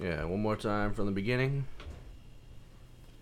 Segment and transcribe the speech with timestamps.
[0.00, 1.66] Yeah, one more time from the beginning.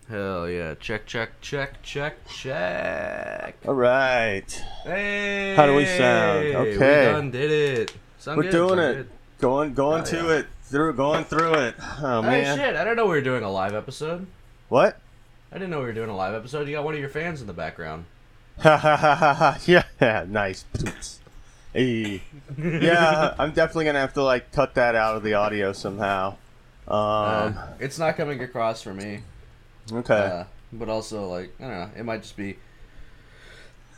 [0.08, 0.75] Hell yeah.
[0.75, 3.56] Check, check, check, check, check.
[3.67, 4.50] All right.
[4.84, 5.54] Hey!
[5.56, 6.46] How do we sound?
[6.46, 7.06] Okay.
[7.06, 7.94] We done did it.
[8.18, 8.95] Sound We're good, doing sound it.
[8.96, 9.08] good.
[9.38, 10.32] Going going Oh, to yeah.
[10.38, 10.46] it.
[10.64, 11.75] Through going through it.
[12.00, 12.57] Oh Hey, man.
[12.59, 12.75] shit.
[12.77, 14.27] I didn't know we were doing a live episode.
[14.68, 14.98] What?
[15.50, 16.66] I didn't know we were doing a live episode.
[16.66, 18.07] You got one of your fans in the background.
[18.61, 19.59] Ha ha ha ha ha.
[19.66, 20.64] Yeah, nice.
[21.75, 22.23] Hey.
[22.59, 26.36] Yeah, I'm definitely gonna have to like cut that out of the audio somehow.
[26.93, 27.56] Um.
[27.59, 29.20] Uh, it's not coming across for me.
[29.92, 30.14] okay.
[30.14, 31.91] Uh, but also, like, I don't know.
[31.96, 32.56] It might just be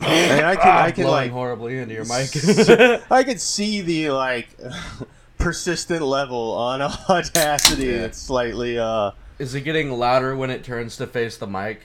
[0.01, 2.29] and I can I can like horribly into your mic.
[3.11, 4.49] I can see the like
[5.37, 7.87] persistent level on Audacity.
[7.87, 8.05] Yeah.
[8.05, 11.83] It's slightly uh Is it getting louder when it turns to face the mic?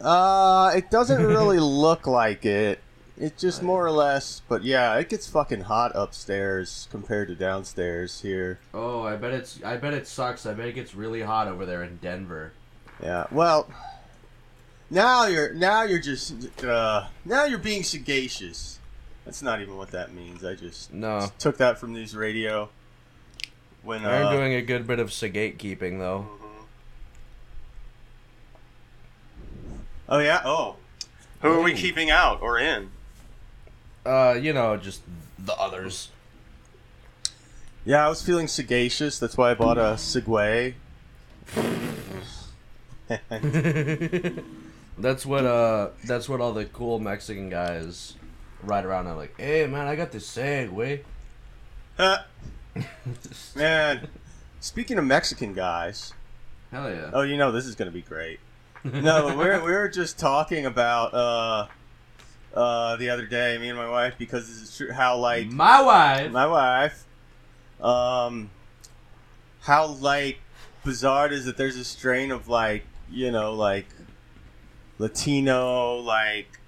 [0.00, 2.80] uh it doesn't really look like it.
[3.16, 8.22] It just more or less, but yeah, it gets fucking hot upstairs compared to downstairs
[8.22, 8.58] here.
[8.72, 9.60] Oh, I bet it's.
[9.64, 10.46] I bet it sucks.
[10.46, 12.52] I bet it gets really hot over there in Denver.
[13.00, 13.26] Yeah.
[13.30, 13.68] Well,
[14.90, 18.80] now you're now you're just uh now you're being sagacious.
[19.24, 20.44] That's not even what that means.
[20.44, 22.68] I just No, took that from news radio.
[23.82, 26.28] When uh, I'm doing a good bit of Sagate keeping though.
[30.08, 30.42] Oh yeah.
[30.44, 30.76] Oh.
[31.42, 32.90] Who are we keeping out or in?
[34.04, 35.02] Uh, you know, just
[35.38, 36.10] the others.
[37.84, 39.18] Yeah, I was feeling sagacious.
[39.18, 40.74] That's why I bought a Segway.
[44.98, 45.44] that's what.
[45.44, 48.14] Uh, that's what all the cool Mexican guys
[48.62, 49.16] ride around on.
[49.16, 51.00] Like, hey man, I got this Segway.
[51.98, 52.18] Uh,
[53.56, 54.08] Man,
[54.60, 56.12] speaking of Mexican guys,
[56.70, 57.10] Hell yeah.
[57.12, 58.40] oh, you know this is gonna be great.
[58.82, 61.66] No, we're we're just talking about uh,
[62.54, 64.92] uh, the other day, me and my wife, because this is true.
[64.92, 66.30] How like My wife.
[66.32, 67.04] my wife,
[67.80, 68.50] um,
[69.62, 70.38] how like
[70.84, 73.86] bizarre it is that there's a strain of like you know like
[74.98, 76.58] Latino like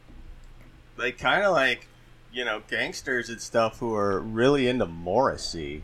[0.96, 1.86] like kind of like
[2.32, 5.82] you know gangsters and stuff who are really into Morrissey.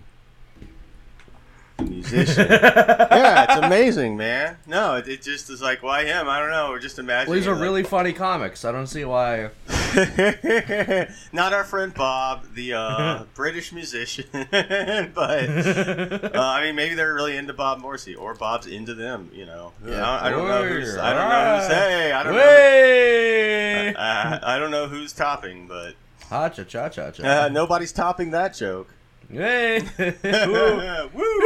[1.79, 2.47] The musician.
[2.51, 4.57] yeah, it's amazing, man.
[4.67, 6.29] No, it, it just is like, why him?
[6.29, 6.69] I don't know.
[6.71, 7.31] We're just imagining.
[7.31, 8.65] well, these are like- really funny comics.
[8.65, 9.51] I don't see why.
[11.33, 17.37] Not our friend Bob, the uh, British musician, but uh, I mean, maybe they're really
[17.37, 19.31] into Bob Morrissey, or Bob's into them.
[19.35, 20.09] You know, Yeah.
[20.09, 20.97] I, I don't know who's.
[20.97, 21.67] I don't know who's.
[21.69, 22.39] Hey, I don't know.
[22.39, 23.95] Way.
[23.97, 25.95] I, I don't know who's topping, but
[26.29, 27.23] Ha cha cha cha cha.
[27.45, 28.89] uh, nobody's topping that joke.
[29.31, 29.83] Hey.
[29.99, 31.11] Woo!
[31.15, 31.43] Woo.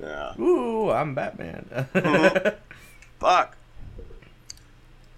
[0.00, 0.34] Yeah.
[0.40, 1.66] Ooh, I'm Batman.
[3.20, 3.56] Fuck.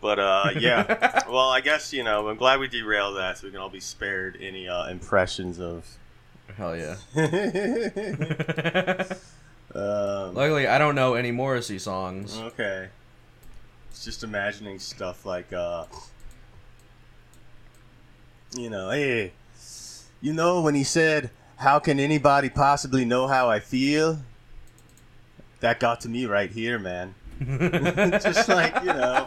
[0.05, 1.23] But uh, yeah.
[1.31, 2.29] well, I guess you know.
[2.29, 5.87] I'm glad we derailed that, so we can all be spared any uh, impressions of.
[6.59, 6.97] Hell yeah.
[9.75, 12.37] um, Luckily, I don't know any Morrissey songs.
[12.37, 12.91] Okay.
[13.89, 15.87] It's just imagining stuff like, uh,
[18.55, 19.33] you know, hey,
[20.21, 24.19] you know, when he said, How can anybody possibly know how I feel?
[25.61, 27.15] That got to me right here, man.
[28.21, 29.27] just like, you know.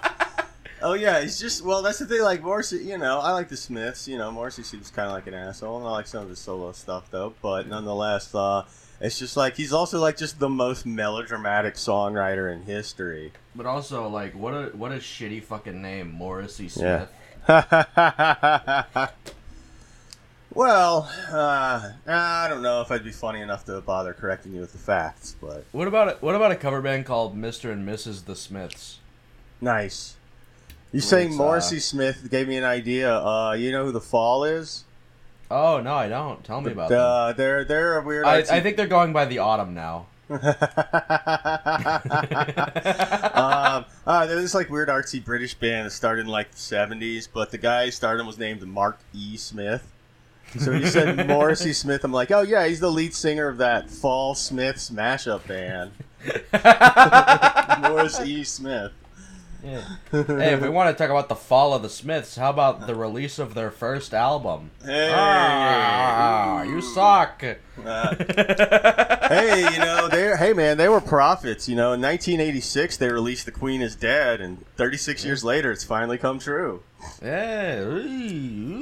[0.81, 3.57] Oh, yeah, he's just, well, that's the thing, like, Morrissey, you know, I like the
[3.57, 6.29] Smiths, you know, Morrissey seems kind of like an asshole, and I like some of
[6.29, 8.63] his solo stuff, though, but nonetheless, uh,
[9.01, 13.31] it's just like, he's also, like, just the most melodramatic songwriter in history.
[13.55, 17.07] But also, like, what a what a shitty fucking name, Morrissey Yeah.
[17.07, 17.09] Smith.
[20.53, 24.73] well, uh, I don't know if I'd be funny enough to bother correcting you with
[24.73, 27.71] the facts, but What about a, what about a cover band called Mr.
[27.71, 28.25] and Mrs.
[28.25, 28.99] the Smiths?
[29.59, 30.16] nice.
[30.91, 33.13] You saying It's, uh, Morrissey Smith gave me an idea.
[33.13, 34.85] Uh, you know who the Fall is?
[35.49, 36.43] Oh no, I don't.
[36.43, 36.99] Tell me about them.
[36.99, 38.25] Uh, they're they're a weird.
[38.25, 40.07] I, I think they're going by the autumn now.
[40.29, 40.39] um,
[44.05, 47.51] uh, they're this like weird artsy British band that started in like the seventies, but
[47.51, 49.37] the guy started was named Mark E.
[49.37, 49.89] Smith.
[50.59, 52.03] So he said Morrissey Smith.
[52.03, 55.91] I'm like, oh yeah, he's the lead singer of that Fall Smiths mashup band,
[57.83, 58.43] Morris E.
[58.43, 58.91] Smith.
[60.11, 62.95] Hey, if we want to talk about the fall of the Smiths, how about the
[62.95, 64.71] release of their first album?
[64.83, 67.43] Hey, Ah, you suck.
[67.85, 68.15] Uh,
[69.29, 71.69] hey, you know, they hey man, they were prophets.
[71.69, 75.83] You know, in 1986 they released "The Queen Is Dead," and 36 years later, it's
[75.83, 76.81] finally come true.
[77.21, 77.83] Yeah.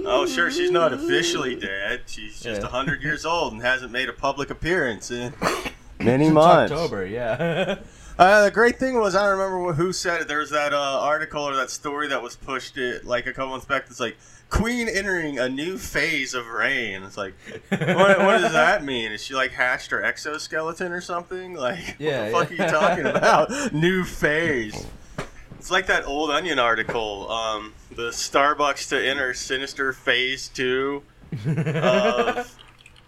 [0.07, 2.01] Oh, sure, she's not officially dead.
[2.05, 2.67] She's just Yeah.
[2.67, 5.33] 100 years old and hasn't made a public appearance in
[5.99, 6.71] many It's months.
[6.71, 7.75] October, yeah.
[8.17, 10.27] Uh, the great thing was, I don't remember who said it.
[10.27, 13.50] There was that uh, article or that story that was pushed it like a couple
[13.51, 13.88] months back.
[13.88, 14.15] That's like
[14.50, 17.03] Queen entering a new phase of reign.
[17.03, 17.33] It's like,
[17.69, 19.12] what, what does that mean?
[19.12, 21.53] Is she like hatched her exoskeleton or something?
[21.65, 23.73] Like, Yeah, what the fuck are you talking about?
[23.73, 24.85] new phase.
[25.57, 27.29] It's like that old Onion article.
[27.29, 31.03] Um, the Starbucks to enter sinister phase two
[31.45, 32.56] of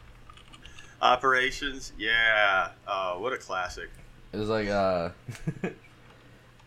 [1.01, 1.93] operations.
[1.97, 2.71] Yeah.
[2.87, 3.89] Oh, what a classic.
[4.33, 5.09] It was like, uh,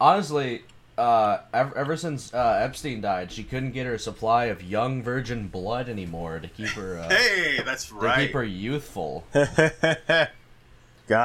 [0.00, 0.62] honestly,
[0.98, 5.48] uh, ever, ever since uh, Epstein died, she couldn't get her supply of young virgin
[5.48, 8.16] blood anymore to keep her, uh, Hey, that's right.
[8.16, 9.24] to keep her youthful.
[9.32, 9.52] Got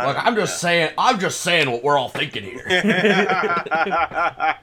[0.08, 0.26] Look, it.
[0.26, 2.66] I'm just saying, I'm just saying what we're all thinking here.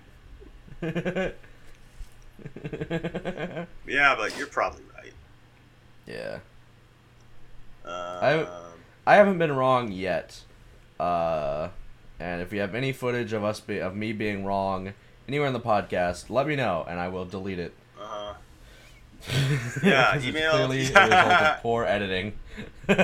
[3.86, 5.12] yeah, but you're probably right.
[6.06, 6.38] yeah,
[7.84, 8.46] Um,
[9.06, 10.40] I haven't been wrong yet.
[11.02, 11.69] Uh,
[12.20, 14.93] and if you have any footage of us be, of me being wrong
[15.26, 17.72] anywhere in the podcast, let me know, and I will delete it.
[18.00, 18.34] uh,
[19.82, 22.38] Yeah, email- clearly a result of poor editing.
[22.88, 22.99] if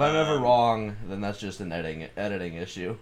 [0.00, 2.96] I'm ever Um, wrong, then that's just an editing editing issue.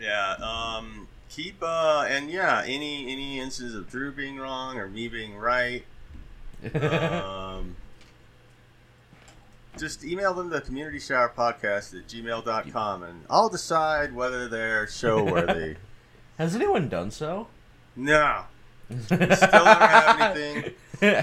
[0.00, 0.36] yeah.
[0.40, 5.36] Um, keep uh, and yeah, any any instances of Drew being wrong or me being
[5.36, 5.84] right,
[6.74, 7.76] um,
[9.80, 15.24] just email them to community shower podcast at gmail.com and I'll decide whether they're show
[15.24, 15.76] worthy.
[16.38, 17.48] Has anyone done so?
[17.96, 18.44] no.
[19.06, 20.74] Still don't have anything.
[21.00, 21.22] Even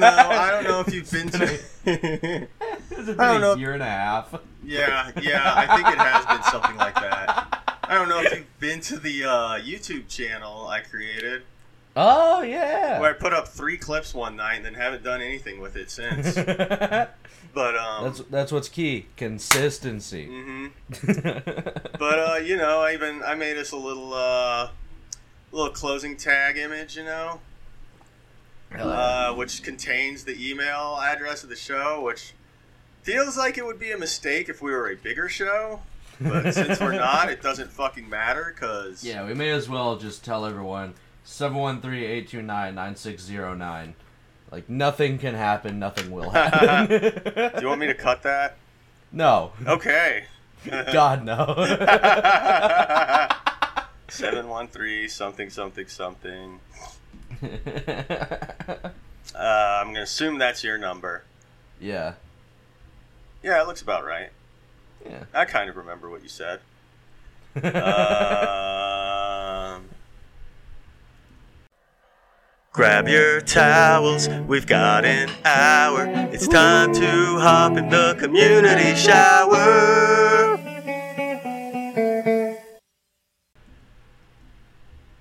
[0.00, 1.46] though I don't know if you've been to.
[2.96, 3.54] Has it been I don't a know.
[3.54, 4.34] year and a half?
[4.64, 7.78] yeah, yeah, I think it has been something like that.
[7.84, 11.42] I don't know if you've been to the uh, YouTube channel I created,
[12.00, 13.00] Oh yeah.
[13.00, 15.90] where I put up three clips one night and then haven't done anything with it
[15.90, 16.36] since.
[17.54, 19.06] But um, that's that's what's key.
[19.16, 20.26] Consistency.
[20.26, 20.66] hmm
[21.98, 24.68] But uh, you know, I even I made us a little uh,
[25.50, 27.40] little closing tag image, you know,
[28.76, 32.34] uh, which contains the email address of the show, which
[33.02, 35.80] feels like it would be a mistake if we were a bigger show.
[36.20, 40.24] But since we're not, it doesn't fucking matter because yeah, we may as well just
[40.24, 40.94] tell everyone
[41.28, 43.92] 713-829-9609.
[44.50, 46.88] Like nothing can happen, nothing will happen.
[46.88, 48.56] Do you want me to cut that?
[49.12, 49.52] No.
[49.66, 50.24] Okay.
[50.92, 51.54] God no.
[54.08, 56.60] Seven one three something something something.
[57.42, 58.88] Uh,
[59.34, 61.24] I'm gonna assume that's your number.
[61.80, 62.14] yeah.
[63.42, 64.30] Yeah, it looks about right.
[65.08, 65.24] Yeah.
[65.32, 66.58] I kind of remember what you said.
[67.54, 67.62] Um,
[72.78, 76.06] grab your towels, we've got an hour.
[76.32, 80.56] It's time to hop in the community shower.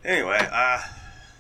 [0.06, 0.84] Anyway, uh,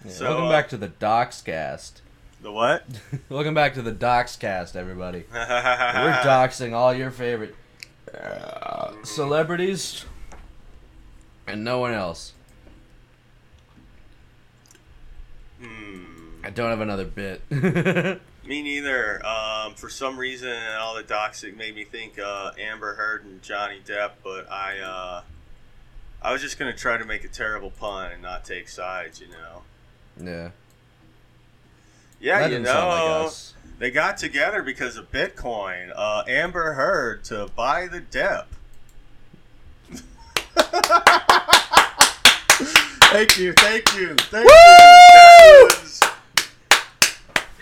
[0.03, 2.01] Yeah, So, Welcome uh, back to the Docscast.
[2.41, 2.83] the what?
[3.29, 5.25] Welcome back to the Docscast, everybody.
[5.31, 7.53] We're We're doxing all your favorite
[8.11, 10.03] uh, celebrities
[11.45, 12.33] and no one else.
[15.61, 16.03] Hmm.
[16.43, 17.41] I don't have another bit.
[18.47, 19.25] Me neither.
[19.25, 23.41] Um, for some reason, all the docs it made me think uh, Amber Heard and
[23.41, 25.21] Johnny Depp, but I uh,
[26.21, 29.27] I was just gonna try to make a terrible pun and not take sides, you
[29.27, 29.63] know.
[30.21, 30.49] yeah.
[32.19, 33.29] Yeah, that you didn't like know,
[33.77, 35.91] they got together because of Bitcoin.
[35.95, 38.45] Uh, Amber Heard to buy the Depp.
[43.11, 44.49] Thank you, thank you, thank you.
[44.49, 46.01] That was.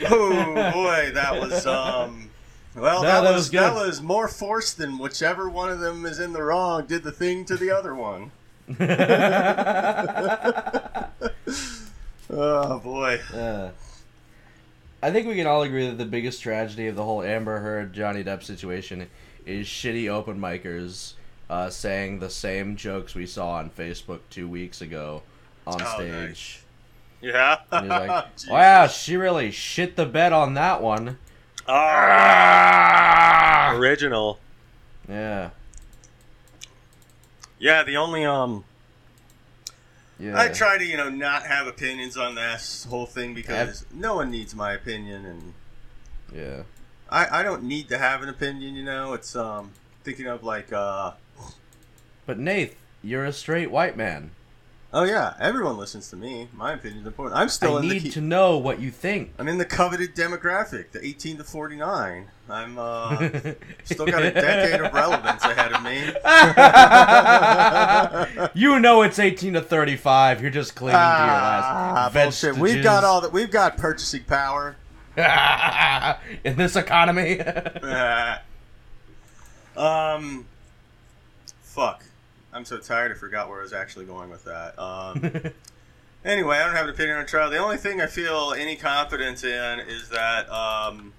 [0.10, 2.30] Oh boy, that was um.
[2.76, 6.20] Well, No, that, that was, that was more force than whichever one of them is
[6.20, 8.32] in the wrong did the thing to the other one.
[12.28, 13.20] Oh boy.
[13.34, 13.70] Uh,
[15.04, 17.94] I think we can all agree that the biggest tragedy of the whole Amber Heard
[17.94, 19.08] Johnny Depp situation
[19.46, 21.14] is shitty open micers
[21.50, 25.22] uh, saying the same jokes we saw on Facebook two weeks ago
[25.68, 26.12] on Oh, stage.
[26.12, 26.62] nice.
[27.22, 27.58] Yeah.
[27.72, 31.18] And he's like, wow, she really shit the bed on that one.
[31.68, 34.40] Ah, original.
[35.10, 35.50] Yeah.
[37.58, 38.64] Yeah, the only um
[40.20, 40.40] Yeah.
[40.40, 44.32] I try to, you know, not have opinions on this whole thing because no one
[44.32, 45.54] needs my opinion and
[46.34, 46.64] Yeah.
[47.10, 49.14] I, I don't need to have an opinion, you know.
[49.14, 49.72] It's um
[50.04, 51.12] thinking of like uh
[52.26, 54.32] But Nath, you're a straight white man.
[54.98, 56.48] Oh yeah, everyone listens to me.
[56.54, 57.38] My opinion's important.
[57.38, 58.12] I'm still I in need the.
[58.12, 59.34] to know what you think.
[59.38, 62.28] I'm in the coveted demographic, the 18 to 49.
[62.50, 63.18] I'm uh,
[63.84, 65.98] still got a decade of relevance ahead of me.
[68.62, 70.42] you know it's 18 to 35.
[70.42, 72.58] You're just clinging Ah, to your last bullshit.
[72.58, 73.34] We've got all that.
[73.34, 74.78] We've got purchasing power.
[76.46, 77.42] in this economy.
[79.76, 80.46] um,
[81.64, 82.05] fuck.
[82.56, 83.12] I'm so tired.
[83.12, 84.80] I forgot where I was actually going with that.
[84.80, 85.52] Um,
[86.26, 87.50] anyway, I don't have an opinion on trial.
[87.50, 91.12] The only thing I feel any confidence in is that, um,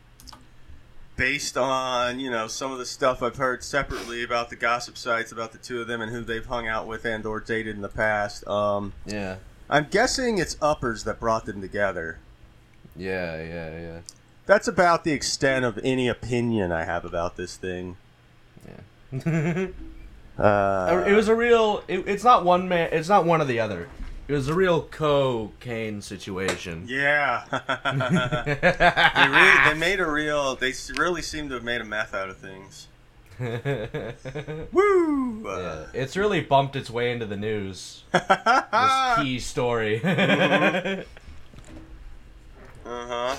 [1.16, 5.31] based on you know some of the stuff I've heard separately about the gossip sites
[5.31, 7.83] about the two of them and who they've hung out with and or dated in
[7.83, 9.37] the past, um, yeah,
[9.69, 12.19] I'm guessing it's uppers that brought them together.
[12.97, 13.99] yeah, yeah, yeah.
[14.47, 17.99] That's about the extent of any opinion I have about this thing.
[19.12, 19.66] yeah.
[20.38, 21.83] Uh, it was a real.
[21.88, 22.90] It, it's not one man.
[22.93, 23.88] It's not one or the other.
[24.28, 26.87] It was a real cocaine situation.
[26.88, 27.45] yeah.
[28.61, 30.57] they, really, they made a real.
[30.57, 32.88] They really seem to have made a meth out of things.
[34.73, 35.43] Woo!
[35.45, 38.02] Yeah, it's really bumped its way into the news.
[38.12, 40.00] This key story.
[40.05, 41.02] Uh
[42.85, 43.37] huh.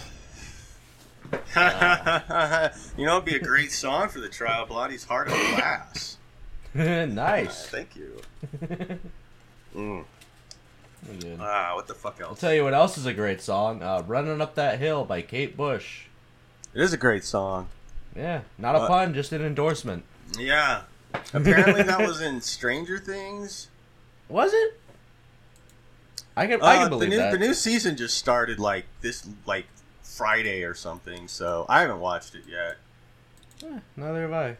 [2.97, 4.65] you know, it'd be a great song for the trial.
[4.65, 6.16] Blondie's Heart of Glass.
[6.75, 7.65] nice.
[7.67, 8.21] Thank you.
[9.75, 10.05] Mm.
[11.39, 13.83] Ah, what the fuck I'll tell you what else is a great song.
[13.83, 16.05] Uh, "Running Up That Hill" by Kate Bush.
[16.73, 17.67] It is a great song.
[18.15, 20.03] Yeah, not a Uh, pun, just an endorsement.
[20.39, 20.81] Yeah.
[21.33, 23.67] Apparently, that was in Stranger Things.
[24.29, 24.79] Was it?
[26.35, 27.31] I can I Uh, can believe the new that.
[27.33, 29.67] the new season just started like this like
[30.01, 31.27] Friday or something.
[31.27, 32.77] So I haven't watched it yet.
[33.63, 34.57] Eh, neither have I.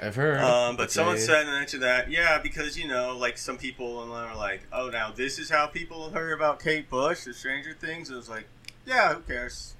[0.00, 0.38] I've heard.
[0.40, 3.98] Um, but someone they- said and mentioned that yeah, because you know like some people
[3.98, 7.74] online are like, oh now this is how people heard about Kate Bush, the Stranger
[7.74, 8.10] Things.
[8.10, 8.46] It was like,
[8.86, 9.74] yeah, who cares?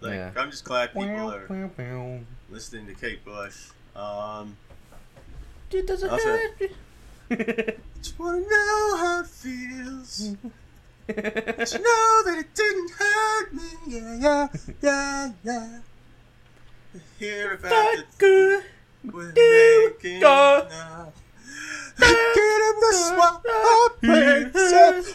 [0.00, 0.30] Like Yeah.
[0.36, 2.20] I'm just glad people Meow, are meow, meow.
[2.50, 3.68] listening to Kate Bush.
[3.96, 4.56] Um,
[5.72, 6.70] It doesn't Also- hurt.
[8.00, 10.34] just wanna know how it feels.
[11.08, 13.62] But you know that it didn't hurt me.
[13.86, 14.48] Yeah, yeah,
[14.82, 15.78] yeah, yeah.
[17.20, 18.64] Hear about That the good.
[19.12, 20.20] We're making.
[21.98, 24.00] Get in the swamp, up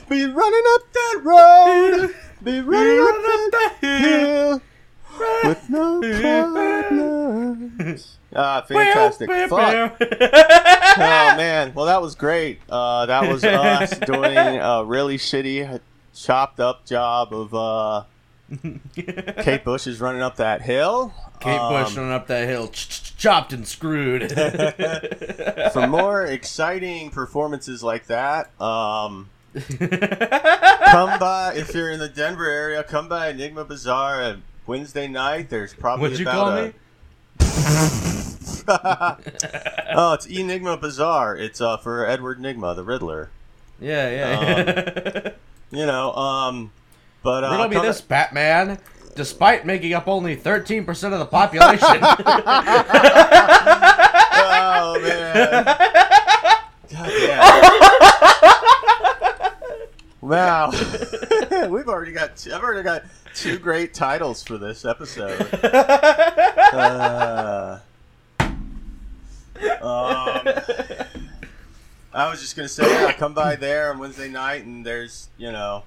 [0.10, 4.62] be running up that road, be running up that hill
[5.44, 8.18] with no problems.
[8.36, 9.30] Ah, fantastic!
[9.50, 9.98] Fuck.
[10.00, 12.60] Oh man, well that was great.
[12.70, 15.80] Uh, that was us doing a really shitty,
[16.16, 18.04] chopped up job of uh,
[19.38, 21.14] Kate Bush is running up that hill.
[21.40, 22.68] Kate Bush Um, running up that hill,
[23.22, 24.32] chopped and screwed.
[25.74, 32.84] for more exciting performances like that, um, come by if you're in the Denver area.
[32.84, 35.50] Come by Enigma Bazaar on Wednesday night.
[35.50, 36.74] There's probably What'd you about call a, me?
[39.96, 41.36] oh, it's Enigma Bazaar.
[41.38, 43.30] It's uh, for Edward Nigma, the Riddler.
[43.80, 45.32] Yeah, yeah.
[45.72, 46.72] You know, um,
[47.24, 48.78] but uh, Riddle me come- this, Batman.
[49.15, 52.01] Despite making up only 13% of the population.
[54.44, 55.65] Oh man!
[55.65, 56.58] God
[56.91, 57.41] damn.
[60.22, 60.72] Wow,
[61.70, 62.38] we've already got.
[62.38, 63.03] Two, I've already got
[63.36, 65.48] two great titles for this episode.
[66.74, 67.80] Uh,
[68.39, 68.51] um,
[72.13, 75.51] I was just gonna say, yeah, come by there on Wednesday night, and there's you
[75.51, 75.84] know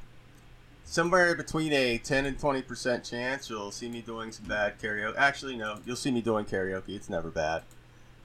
[0.85, 5.17] somewhere between a ten and twenty percent chance you'll see me doing some bad karaoke.
[5.17, 6.91] Actually, no, you'll see me doing karaoke.
[6.91, 7.63] It's never bad,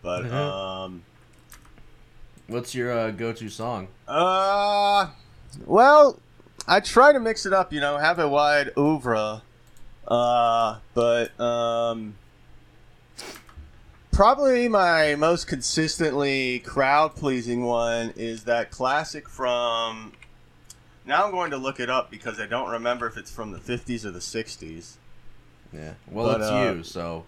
[0.01, 0.34] but Mhm.
[0.34, 1.04] um,
[2.48, 3.88] What's your uh, go-to song?
[4.08, 5.10] uh,
[5.66, 6.20] well,
[6.68, 7.72] I try to mix it up.
[7.72, 9.42] You know, have a wide oeuvre,
[10.08, 12.16] uh, but um.
[14.12, 20.12] Probably my most consistently crowd pleasing one is that classic from.
[21.10, 23.58] Now I'm going to look it up because I don't remember if it's from the
[23.58, 24.98] 50s or the 60s.
[25.74, 25.94] Yeah.
[26.08, 27.25] Well, But, it's uh, you, so.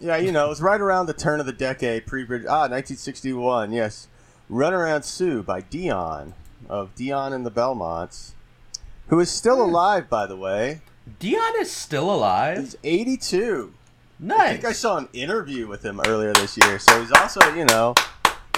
[0.00, 2.68] Yeah, you know, it was right around the turn of the decade, pre bridge Ah,
[2.68, 4.06] 1961, yes.
[4.48, 6.34] Run Around Sue by Dion,
[6.68, 8.34] of Dion and the Belmonts,
[9.08, 10.80] who is still alive, by the way.
[11.18, 12.58] Dion is still alive.
[12.58, 13.74] He's 82.
[14.20, 14.40] Nice.
[14.40, 16.78] I think I saw an interview with him earlier this year.
[16.78, 17.94] So he's also, you know,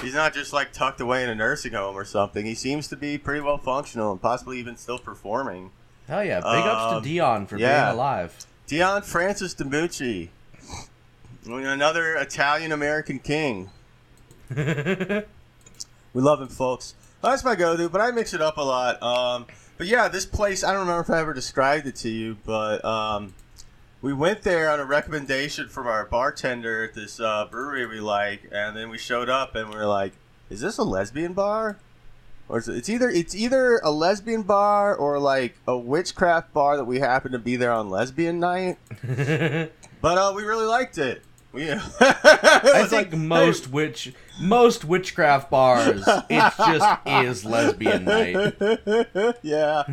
[0.01, 2.45] he's not just like tucked away in a nursing home or something.
[2.45, 5.71] He seems to be pretty well functional and possibly even still performing.
[6.07, 6.37] Hell yeah!
[6.39, 7.85] Big ups Um, to Dion for yeah.
[7.85, 8.45] being alive.
[8.67, 10.29] Dion Francis DiMucci,
[11.45, 13.69] another Italian American king.
[16.11, 16.95] We love him, folks.
[17.21, 19.01] That's my go-to, but I mix it up a lot.
[19.03, 19.45] Um,
[19.77, 22.83] but yeah, this place I don't remember if I ever described it to you, but
[22.83, 23.33] um,
[24.01, 28.49] we went there on a recommendation from our bartender at this uh, brewery we like,
[28.51, 30.13] and then we showed up and we are like,
[30.49, 31.77] "Is this a lesbian bar?"
[32.47, 36.77] Or is it, it's either it's either a lesbian bar or like a witchcraft bar
[36.77, 38.77] that we happen to be there on lesbian night.
[40.01, 41.21] But uh, we really liked it.
[41.51, 48.55] We, I think most witch most witchcraft bars it just is lesbian night.
[49.41, 49.83] yeah,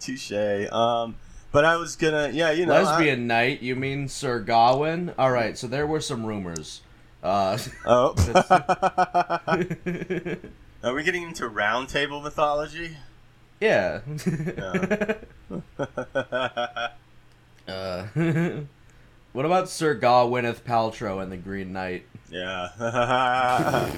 [0.00, 0.32] touche.
[0.70, 1.14] Um,
[1.52, 5.12] but I was gonna, yeah, you know, I- Lesbian night, you mean Sir Gawain?
[5.18, 6.82] All right, so there were some rumors.
[7.22, 7.56] Uh,
[7.86, 8.14] oh,
[10.82, 12.96] are we getting into round table mythology?
[13.60, 14.00] yeah.
[17.68, 18.06] Uh,
[19.32, 22.04] what about Sir Gwyneth Paltrow and the Green Knight?
[22.28, 23.88] yeah.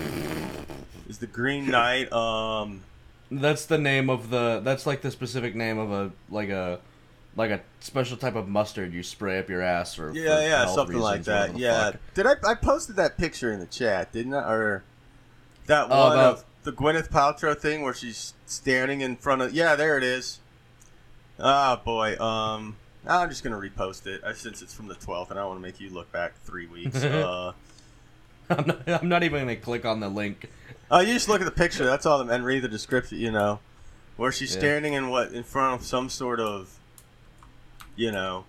[1.09, 2.13] Is the Green Knight?
[2.13, 2.83] Um,
[3.31, 4.61] That's the name of the.
[4.63, 6.81] That's like the specific name of a like a
[7.37, 10.13] like a special type of mustard you spray up your ass for.
[10.13, 11.57] yeah, for yeah, something like that.
[11.57, 11.93] Yeah.
[11.93, 12.01] fuck.
[12.15, 12.35] Did I?
[12.47, 14.51] I posted that picture in the chat, didn't I?
[14.51, 14.85] Or
[15.67, 19.53] that Oh, one about- of the Gwyneth Paltrow thing where she's standing in front of.
[19.53, 20.39] Yeah, there it is.
[21.39, 22.17] Ah, boy.
[22.19, 22.77] Um,
[23.07, 25.59] I'm just gonna repost it uh, since it's from the 12th, and I don't want
[25.61, 26.97] to make you look back three weeks.
[27.05, 27.53] uh,
[28.49, 30.49] I'm not, I'm not even gonna click on the link.
[30.91, 31.85] oh, you just look at the picture.
[31.85, 33.19] That's all, and read the description.
[33.19, 33.59] You know,
[34.17, 34.61] where she's Yeah.
[34.61, 36.79] standing in what in front of some sort of,
[37.97, 38.45] you know,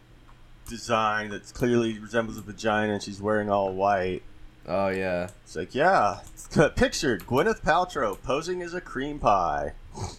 [0.68, 4.24] design that clearly resembles a vagina, and she's wearing all white.
[4.68, 5.30] Oh yeah.
[5.44, 6.20] It's like, yeah,
[6.76, 9.74] pictured Gwyneth Paltrow posing as a cream pie.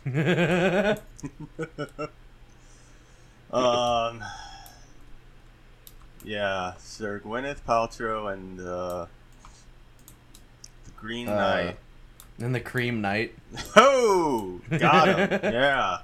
[3.52, 4.22] Um,
[6.24, 9.06] yeah, Sir Gwyneth Paltrow and uh,
[10.84, 11.76] the Green Uh, Knight.
[12.40, 13.34] and the Cream Knight.
[13.76, 15.40] Oh, got him.
[15.42, 15.98] yeah.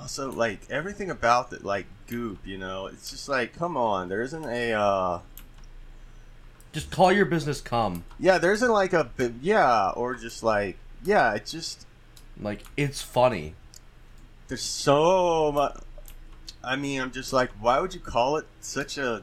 [0.00, 4.22] Also, like everything about it, like Goop, you know, it's just like, come on, there
[4.22, 4.72] isn't a.
[4.74, 5.20] uh
[6.72, 8.04] Just call your business cum.
[8.18, 9.10] Yeah, there isn't like a
[9.40, 11.86] yeah, or just like yeah, it's just
[12.40, 13.54] Like it's funny.
[14.48, 15.78] There's so much.
[16.62, 19.22] I mean, I'm just like, why would you call it such a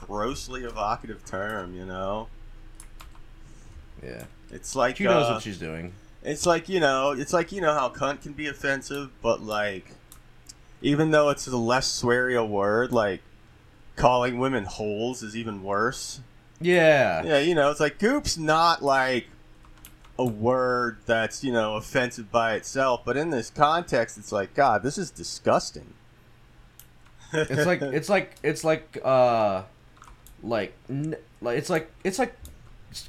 [0.00, 1.74] grossly evocative term?
[1.74, 2.28] You know,
[4.02, 4.24] Yeah.
[4.50, 5.92] it's like She knows uh, what she's doing.
[6.24, 9.92] it's like you know, it's like you know how cunt can be offensive, but like,
[10.82, 13.20] even though it's a less sweary a word, like
[13.96, 16.20] calling women holes is even worse.
[16.60, 17.22] Yeah.
[17.24, 19.26] Yeah, you know, it's like goop's not like
[20.18, 24.82] a word that's you know offensive by itself, but in this context, it's like God,
[24.82, 25.94] this is disgusting.
[27.32, 29.62] It's like it's like it's like uh
[30.42, 32.34] like n- like it's like it's like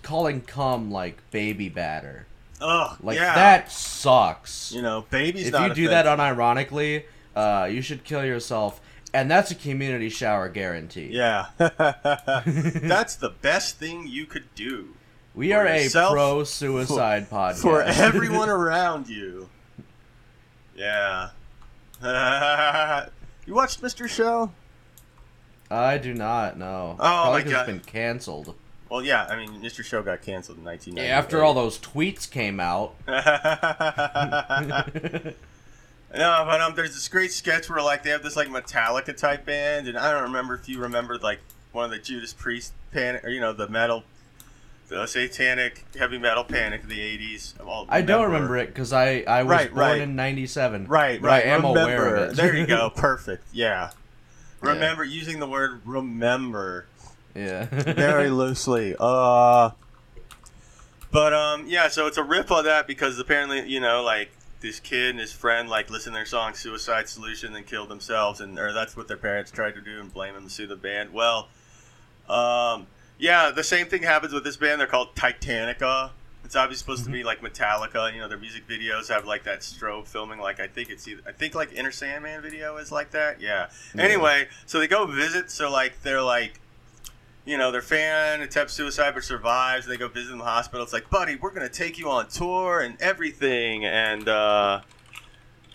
[0.03, 2.25] calling cum like baby batter.
[2.61, 3.35] Ugh, Like yeah.
[3.35, 4.71] that sucks.
[4.73, 7.03] You know, baby's if you do that unironically,
[7.35, 8.81] uh, you should kill yourself,
[9.13, 11.09] and that's a community shower guarantee.
[11.11, 11.47] Yeah.
[11.57, 14.89] That's the best thing you could do
[15.39, 19.49] we for are a pro suicide podcast for everyone around you.
[20.75, 21.29] Yeah.
[23.45, 24.07] you watched Mr.
[24.07, 24.51] Show?
[25.71, 26.95] I do not know.
[26.99, 27.69] Oh, Probably my God.
[27.69, 28.55] It's been canceled.
[28.89, 29.25] Well, yeah.
[29.25, 29.83] I mean, Mr.
[29.83, 31.09] Show got canceled in 1998.
[31.09, 32.95] After all those tweets came out.
[36.13, 39.45] No, but um, there's this great sketch where like they have this like Metallica type
[39.45, 41.39] band, and I don't remember if you remember like
[41.71, 44.03] one of the Judas Priest panic, or you know the metal,
[44.87, 47.63] the satanic heavy metal panic of the '80s.
[47.63, 50.01] Well, I don't remember it because I, I was Right, born right.
[50.01, 50.87] in '97.
[50.87, 51.45] Right, right.
[51.45, 51.79] I am remember.
[51.81, 52.35] aware of it.
[52.37, 52.89] there you go.
[52.95, 53.43] Perfect.
[53.53, 53.91] Yeah.
[54.63, 54.69] Yeah.
[54.71, 56.85] Remember using the word remember
[57.35, 57.65] yeah.
[57.65, 58.95] very loosely.
[58.99, 59.69] Uh.
[61.11, 61.87] But um, yeah.
[61.87, 65.31] So it's a rip on that because apparently you know like this kid and his
[65.31, 69.07] friend like listened to their song "Suicide Solution" and killed themselves, and or that's what
[69.07, 71.13] their parents tried to do and blame them to sue the band.
[71.13, 71.47] Well,
[72.27, 74.79] um, yeah, the same thing happens with this band.
[74.79, 76.11] They're called Titanica.
[76.45, 78.13] It's obviously supposed to be like Metallica.
[78.13, 80.39] You know, their music videos have like that strobe filming.
[80.39, 83.39] Like I think it's either, I think like Enter Sandman video is like that.
[83.41, 83.69] Yeah.
[83.93, 84.01] Yeah.
[84.01, 85.51] Anyway, so they go visit.
[85.51, 86.59] So like they're like,
[87.45, 89.85] you know, their fan attempts suicide but survives.
[89.85, 90.83] And they go visit in the hospital.
[90.83, 93.85] It's like, buddy, we're gonna take you on tour and everything.
[93.85, 94.81] And uh,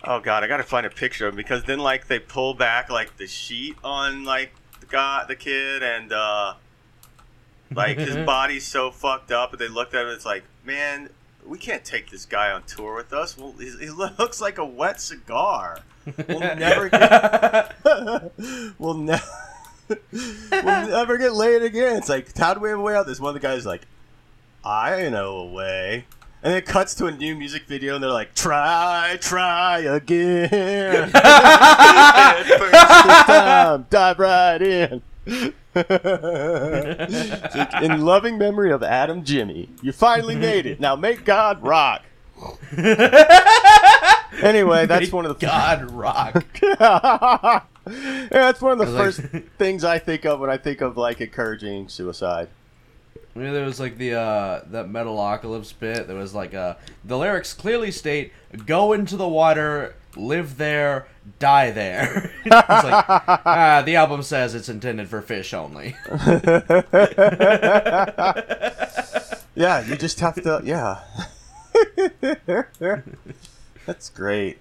[0.05, 2.91] oh god, I gotta find a picture of him because then like they pull back
[2.91, 6.55] like the sheet on like the guy, the kid, and uh,
[7.75, 9.53] like his body's so fucked up.
[9.53, 10.13] And they looked at him.
[10.13, 11.09] It's like, man,
[11.47, 13.37] we can't take this guy on tour with us.
[13.37, 15.81] Well, he, he looks like a wet cigar.
[16.29, 17.75] We'll never get.
[18.79, 19.25] we'll never.
[19.89, 21.97] We'll never get laid again.
[21.97, 23.07] It's like, how do we have a way out?
[23.07, 23.83] This one of the guys like,
[24.65, 26.07] I know a way.
[26.45, 30.51] And then it cuts to a new music video, and they're like, "Try, try again."
[30.53, 32.75] and first
[33.27, 35.03] time, dive right in.
[37.83, 40.81] in loving memory of Adam Jimmy, you finally made it.
[40.81, 42.03] Now make God rock.
[44.43, 46.45] anyway, that's Make one of the God rock.
[47.91, 50.97] Yeah, that's one of the first like- things I think of when I think of
[50.97, 52.49] like encouraging suicide.
[53.37, 56.07] I mean, there was like the uh, that Metalocalypse bit.
[56.07, 58.33] There was like uh, the lyrics clearly state,
[58.65, 61.09] "Go into the water, live there,
[61.41, 65.97] die there." it's like ah, the album says it's intended for fish only.
[69.57, 70.61] Yeah, you just have to.
[70.65, 71.01] Yeah,
[73.87, 74.59] that's great.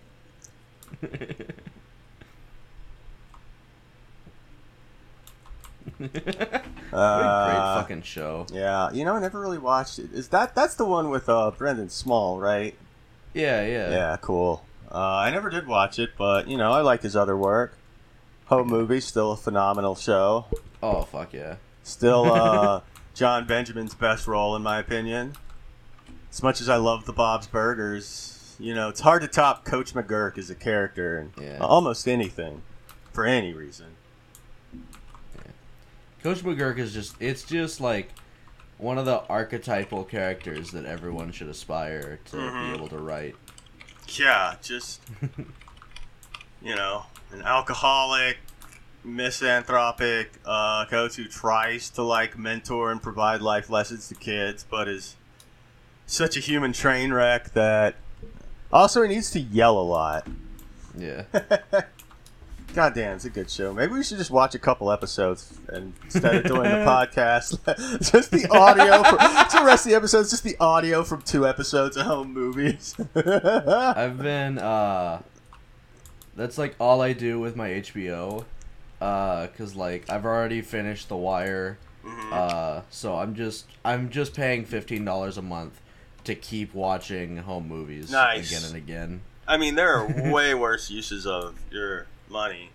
[1.02, 1.46] What a
[6.94, 8.46] Uh, great fucking show.
[8.54, 10.12] Yeah, you know, I never really watched it.
[10.14, 12.76] Is that that's the one with uh Brendan Small, right?
[13.34, 13.90] Yeah, yeah.
[13.90, 14.64] Yeah, cool.
[14.92, 17.76] Uh, I never did watch it, but you know, I like his other work.
[18.46, 20.46] Home movie, still a phenomenal show.
[20.84, 21.56] Oh fuck yeah.
[21.82, 22.82] Still uh,
[23.16, 25.34] Jon Benjamin's best role, in my opinion.
[26.32, 29.94] As much as I love the Bob's Burgers, you know, it's hard to top Coach
[29.94, 31.58] McGuirk as a character in Yeah.
[31.60, 32.62] almost anything,
[33.12, 33.96] for any reason.
[36.24, 38.10] Coach McGuirk is just it's just like
[38.78, 42.70] one of the archetypal characters that everyone should aspire to Mhm.
[42.70, 43.36] be able to write.
[44.08, 45.02] Yeah, just
[46.62, 48.38] you know, an alcoholic,
[49.04, 54.88] misanthropic uh, coach who tries to like mentor and provide life lessons to kids, but
[54.88, 55.16] is
[56.06, 57.96] such a human train wreck that
[58.72, 60.28] also he needs to yell a lot.
[60.98, 61.24] Yeah.
[62.74, 63.74] God damn, it's a good show.
[63.74, 67.60] Maybe we should just watch a couple episodes and instead of doing the podcast,
[68.12, 69.04] just the audio.
[69.04, 72.34] For, just the rest of the episodes, just the audio from two episodes of home
[72.34, 72.96] movies.
[73.16, 75.22] I've been uh
[76.36, 78.46] that's like all I do with my HBO.
[79.00, 81.78] Uh cuz like I've already finished The Wire.
[82.04, 82.30] Mm-hmm.
[82.34, 85.80] Uh so I'm just I'm just paying $15 a month
[86.24, 88.50] to keep watching home movies Nice.
[88.50, 89.22] again and again.
[89.46, 92.70] I mean, there are way worse uses of your money.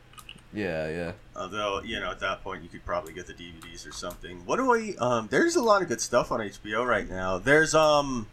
[0.52, 1.12] Yeah, yeah.
[1.36, 4.44] Although, you know, at that point, you could probably get the DVDs or something.
[4.46, 4.94] What do I?
[4.98, 7.38] Um, there's a lot of good stuff on HBO right now.
[7.38, 8.26] There's um,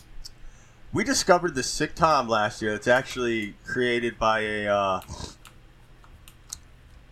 [0.93, 2.73] we discovered this sitcom last year.
[2.73, 5.01] It's actually created by a uh,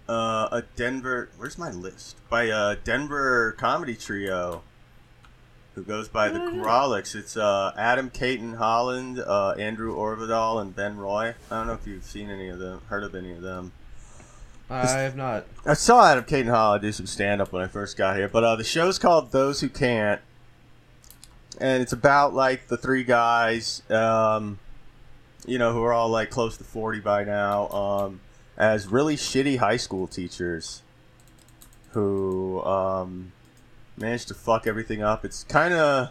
[0.07, 1.29] uh, a Denver.
[1.37, 2.15] Where's my list?
[2.29, 4.63] By a Denver comedy trio
[5.75, 7.15] who goes by the Grawlix.
[7.15, 11.33] It's uh, Adam Cayton-Holland, uh, Andrew Orvedahl, and Ben Roy.
[11.49, 13.71] I don't know if you've seen any of them, heard of any of them.
[14.73, 15.45] I have not.
[15.65, 18.55] I saw Adam Cayton-Holland do some stand up when I first got here, but uh,
[18.55, 20.21] the show's called Those Who Can't,
[21.59, 24.59] and it's about like the three guys, um,
[25.45, 28.21] you know, who are all like close to forty by now, um,
[28.57, 30.81] as really shitty high school teachers
[31.91, 33.31] who um,
[33.95, 35.23] managed to fuck everything up.
[35.23, 36.09] It's kind of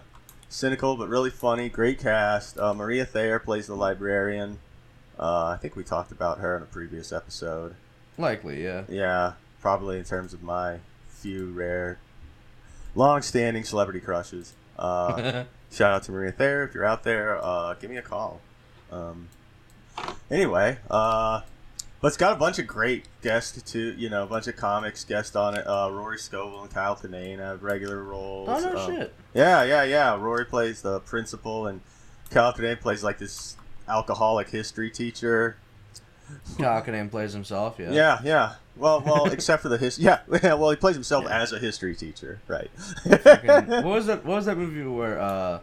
[0.49, 1.69] cynical but really funny.
[1.69, 2.59] Great cast.
[2.59, 4.59] Uh, Maria Thayer plays the librarian.
[5.19, 7.75] Uh, I think we talked about her in a previous episode.
[8.19, 8.85] Likely, yeah.
[8.89, 11.99] Yeah, probably in terms of my few rare,
[12.95, 14.55] long-standing celebrity crushes.
[14.79, 17.39] Uh, shout out to Maria Thayer if you're out there.
[17.43, 18.41] Uh, give me a call.
[18.91, 19.29] Um,
[20.31, 21.41] anyway, uh,
[22.01, 23.95] but it's got a bunch of great guests too.
[23.97, 25.67] You know, a bunch of comics guest on it.
[25.67, 28.49] Uh, Rory Scovel and Kyle Kinane have regular roles.
[28.51, 29.15] oh no Um, shit.
[29.35, 30.17] Yeah, yeah, yeah.
[30.17, 31.81] Rory plays the principal, and
[32.31, 33.57] Kyle Kinane plays like this
[33.89, 35.57] alcoholic history teacher.
[36.59, 37.93] Cockname plays himself, yeah.
[37.93, 38.53] Yeah, yeah.
[38.77, 39.99] Well, well, except for the his.
[39.99, 40.55] Yeah, yeah.
[40.55, 42.71] Well, he plays himself as a history teacher, right?
[42.79, 44.25] Fucking- what was that?
[44.25, 45.21] What was that movie where?
[45.21, 45.61] uh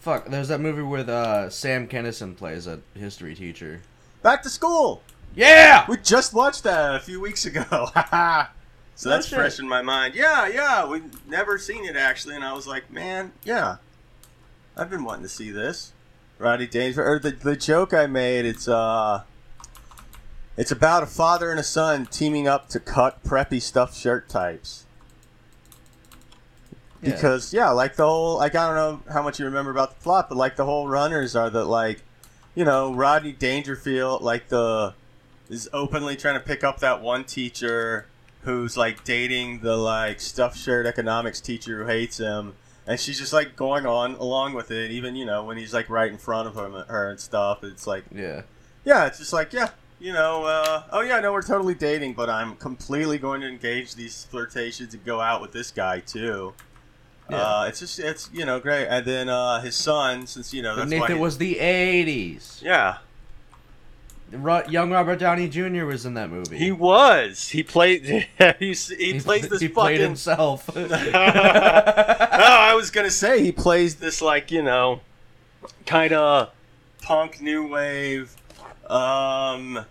[0.00, 3.82] Fuck, there's that movie where uh, Sam Kinison plays a history teacher.
[4.22, 5.02] Back to school.
[5.34, 5.84] Yeah.
[5.88, 7.64] We just watched that a few weeks ago.
[8.94, 9.36] so that's shit.
[9.36, 10.14] fresh in my mind.
[10.14, 10.86] Yeah, yeah.
[10.86, 13.76] We've never seen it actually, and I was like, man, yeah.
[14.76, 15.92] I've been wanting to see this.
[16.38, 17.06] Roddy Dangerfield.
[17.08, 18.44] Or the the joke I made.
[18.46, 19.24] It's uh.
[20.58, 24.84] It's about a father and a son teaming up to cut preppy stuff shirt types.
[27.00, 27.12] Yeah.
[27.14, 30.02] because yeah, like the whole like I don't know how much you remember about the
[30.02, 32.02] plot, but like the whole runners are that like
[32.56, 34.94] you know Rodney Dangerfield like the
[35.48, 38.06] is openly trying to pick up that one teacher
[38.42, 42.54] who's like dating the like stuff shirt economics teacher who hates him.
[42.84, 45.88] And she's just like going on along with it, even you know when he's like
[45.88, 47.62] right in front of him, her and stuff.
[47.62, 48.42] It's like Yeah.
[48.84, 52.30] yeah, it's just like, yeah, you know, uh, oh yeah, no, we're totally dating, but
[52.30, 56.54] I'm completely going to engage these flirtations and go out with this guy too.
[57.30, 57.36] Yeah.
[57.36, 58.86] Uh, it's just it's you know great.
[58.86, 62.62] And then uh, his son, since you know that's it he- was the '80s.
[62.62, 62.98] yeah
[64.32, 65.84] Ro- young Robert Downey Jr.
[65.86, 66.58] was in that movie.
[66.58, 68.04] he was he played
[68.58, 70.74] he, he plays this he fucking played himself.
[70.76, 75.00] no, I was gonna say he plays this like you know,
[75.86, 76.50] kind of
[77.02, 78.36] punk new wave,
[78.88, 79.84] um,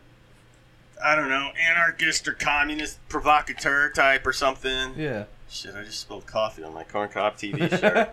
[1.04, 4.94] I don't know, anarchist or communist provocateur type or something.
[4.98, 5.26] yeah.
[5.50, 8.10] Shit, I just spilled coffee on my corn cob TV shirt.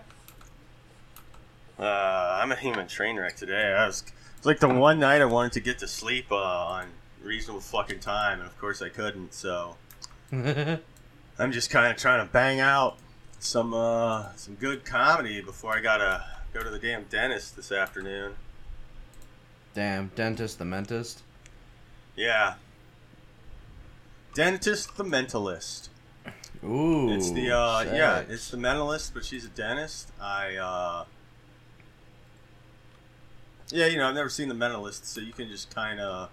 [1.79, 3.73] uh, I'm a human train wreck today.
[3.73, 4.05] I was
[4.37, 6.89] it's like the one night I wanted to get to sleep uh, on
[7.23, 9.35] reasonable fucking time, and of course I couldn't.
[9.35, 9.77] So
[10.33, 12.99] I'm just kind of trying to bang out
[13.41, 18.35] some uh, some good comedy before I gotta go to the damn dentist this afternoon.
[19.75, 21.23] Damn, dentist the mentist.
[22.17, 22.55] Yeah.
[24.35, 25.89] Dentist the mentalist.
[26.65, 27.13] Ooh.
[27.13, 30.11] it's the uh yeah, it's the mentalist, but she's a dentist.
[30.21, 31.05] I uh
[33.71, 36.31] Yeah, you know, I've never seen the mentalist, so you can just kind of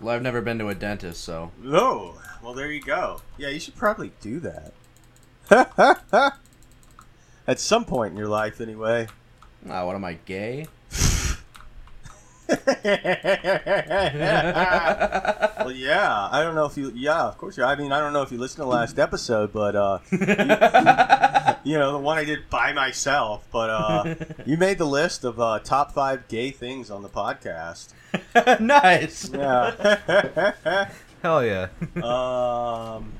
[0.00, 1.52] Well, I've never been to a dentist, so.
[1.64, 3.20] Oh, well there you go.
[3.38, 4.72] Yeah, you should probably do that.
[7.46, 9.06] At some point in your life anyway.
[9.68, 10.66] Ah, what am I gay?
[12.48, 12.58] Well,
[15.72, 16.28] yeah.
[16.30, 16.92] I don't know if you.
[16.94, 17.56] Yeah, of course.
[17.56, 19.98] you I mean, I don't know if you listened to the last episode, but uh,
[21.64, 23.46] you know the one I did by myself.
[23.50, 24.14] But uh,
[24.46, 27.92] you made the list of uh, top five gay things on the podcast.
[28.60, 29.30] nice.
[29.30, 30.88] Yeah.
[31.22, 31.68] Hell yeah.
[32.02, 33.12] um.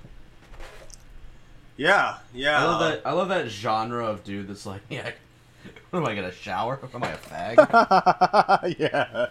[1.76, 2.18] Yeah.
[2.32, 2.60] Yeah.
[2.60, 3.02] I love that.
[3.06, 5.12] I love that genre of dude that's like, yeah.
[5.94, 6.80] What am I gonna shower?
[6.92, 8.74] Am I a fag?
[8.80, 9.26] yeah.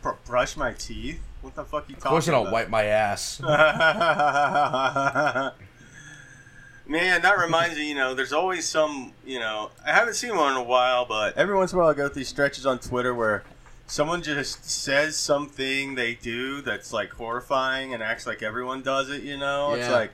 [0.00, 1.20] Br- brush my teeth.
[1.42, 2.06] What the fuck you talking about?
[2.06, 2.52] of course I don't about?
[2.54, 3.40] wipe my ass.
[6.88, 10.52] Man, that reminds me, you know, there's always some, you know, I haven't seen one
[10.52, 13.14] in a while, but every once in a while I go through stretches on Twitter
[13.14, 13.44] where
[13.86, 19.24] someone just says something they do that's like horrifying and acts like everyone does it,
[19.24, 19.74] you know?
[19.74, 20.12] It's like,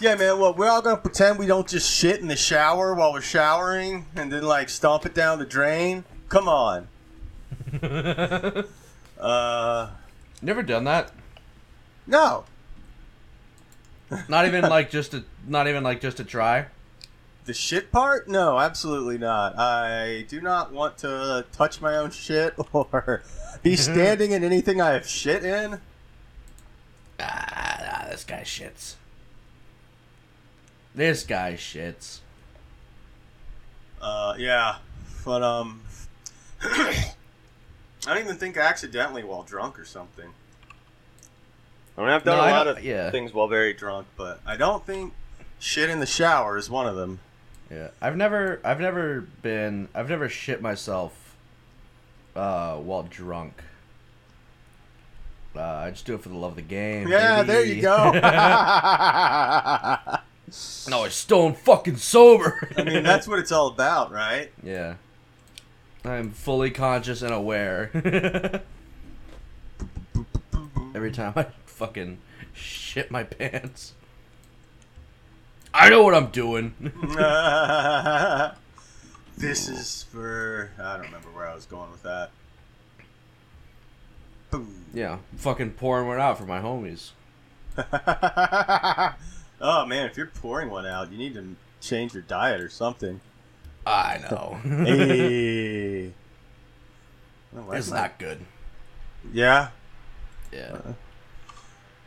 [0.00, 2.94] yeah, man, well, we're all going to pretend we don't just shit in the shower
[2.94, 6.04] while we're showering and then like stomp it down the drain?
[6.28, 6.88] Come on.
[9.18, 9.90] Uh,
[10.42, 11.10] Never done that.
[12.06, 12.44] no.
[14.28, 15.24] Not even like just to.
[15.46, 16.66] Not even like just to try.
[17.46, 18.28] The shit part?
[18.28, 19.58] No, absolutely not.
[19.58, 23.22] I do not want to touch my own shit or
[23.64, 25.80] be standing in anything I have shit in.
[27.18, 28.94] Ah, ah, this guy shits.
[30.94, 32.20] This guy shits.
[34.00, 34.76] Uh, yeah,
[35.24, 35.80] but um,
[36.62, 37.12] I
[38.04, 40.30] don't even think accidentally while drunk or something.
[41.96, 43.10] I mean, I've done No, a I lot of yeah.
[43.10, 45.12] things while very drunk, but I don't think
[45.58, 47.18] shit in the shower is one of them.
[47.70, 51.34] Yeah, I've never, I've never been, I've never shit myself,
[52.36, 53.62] uh, while drunk.
[55.56, 57.08] Uh, I just do it for the love of the game.
[57.08, 58.12] Yeah, there you go.
[60.88, 62.70] no, it's stone fucking sober.
[62.76, 64.50] I mean, that's what it's all about, right?
[64.62, 64.94] yeah.
[66.04, 67.90] I'm fully conscious and aware.
[70.94, 72.18] Every time I fucking
[72.52, 73.94] shit my pants.
[75.74, 76.74] I know what I'm doing.
[79.36, 82.30] this is for I don't remember where I was going with that.
[84.50, 84.86] Boom.
[84.94, 87.10] yeah, fucking pouring one out for my homies.
[89.60, 93.20] Oh man, if you're pouring one out, you need to change your diet or something.
[93.86, 94.58] I know.
[94.84, 96.06] hey.
[97.52, 98.40] I don't like it's not good.
[99.32, 99.70] Yeah.
[100.52, 100.78] Yeah.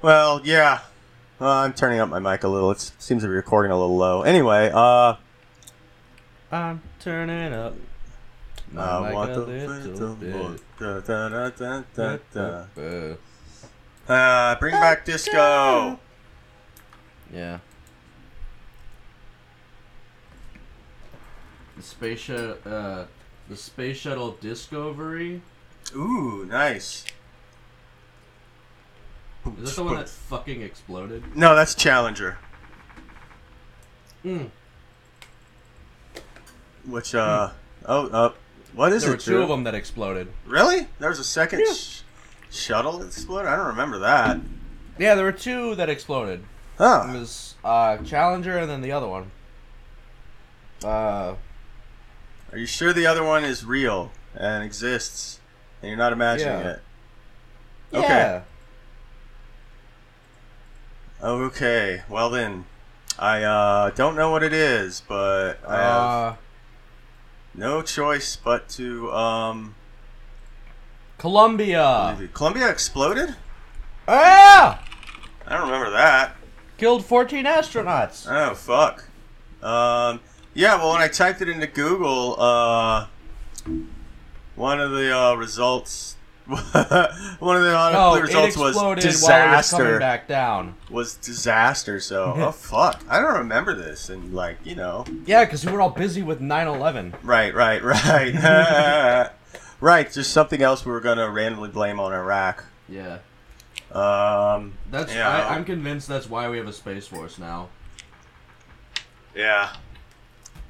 [0.02, 0.82] Well, yeah.
[1.40, 2.70] Uh, I'm turning up my mic a little.
[2.72, 4.22] It seems to be recording a little low.
[4.22, 5.16] Anyway, uh,
[6.52, 7.74] I'm turning up.
[8.72, 10.62] My I mic want a little little bit.
[10.80, 12.82] Da, da, da, da, da, da.
[12.82, 13.16] Uh,
[14.08, 16.00] Uh, bring back disco.
[17.34, 17.60] Yeah.
[21.78, 23.06] The space shuttle, uh,
[23.50, 25.42] the space shuttle Discovery.
[25.96, 27.06] Ooh, nice.
[29.64, 31.36] Is that the one that fucking exploded?
[31.36, 32.38] No, that's Challenger.
[34.24, 34.52] Mm.
[36.86, 37.50] Which, uh,
[37.88, 38.34] oh, uh,
[38.74, 39.08] what is it?
[39.08, 39.44] There were two Drew?
[39.44, 40.28] of them that exploded.
[40.46, 40.88] Really?
[41.00, 41.74] There was a second Yeah.
[41.74, 42.02] sh-
[42.52, 43.48] shuttle that exploded?
[43.50, 44.40] I don't remember that.
[45.00, 46.44] Yeah, there were two that exploded.
[46.82, 47.14] It Huh.
[47.14, 49.30] was uh, Challenger and then the other one.
[50.84, 51.36] Uh,
[52.52, 55.40] Are you sure the other one is real and exists
[55.82, 56.70] and you're not imagining Yeah.
[56.72, 56.82] it?
[57.94, 58.08] Okay.
[58.08, 58.42] yeah.
[61.22, 62.66] Okay, well then.
[63.20, 66.36] I uh, don't know what it is, but I have Uh,
[67.54, 69.76] no choice but to um.
[71.20, 72.18] Columbia.
[72.34, 73.36] Columbia exploded.
[74.08, 74.84] Ah!
[75.46, 76.36] I don't remember that.
[76.82, 78.26] Killed 14 astronauts.
[78.28, 79.04] Oh fuck.
[79.62, 80.20] Um.
[80.56, 80.78] Yeah.
[80.78, 83.06] Well, when I typed it into Google, uh,
[84.56, 86.16] one of the uh, results.
[86.48, 86.74] one of
[87.40, 90.00] the uh, it results was it was disaster.
[90.00, 90.74] back down.
[90.90, 92.00] Was disaster.
[92.00, 95.82] So, oh fuck, I don't remember this, and like you know, Yeah, because we were
[95.82, 97.14] all busy with 9/11.
[97.22, 99.30] right, right, right,
[99.80, 100.12] right.
[100.12, 102.66] Just something else we were gonna randomly blame on Iraq.
[102.90, 103.20] Yeah,
[103.92, 104.74] Um.
[104.90, 105.14] that's.
[105.14, 105.30] Yeah.
[105.30, 107.70] I, I'm convinced that's why we have a space force now.
[109.36, 109.74] Yeah.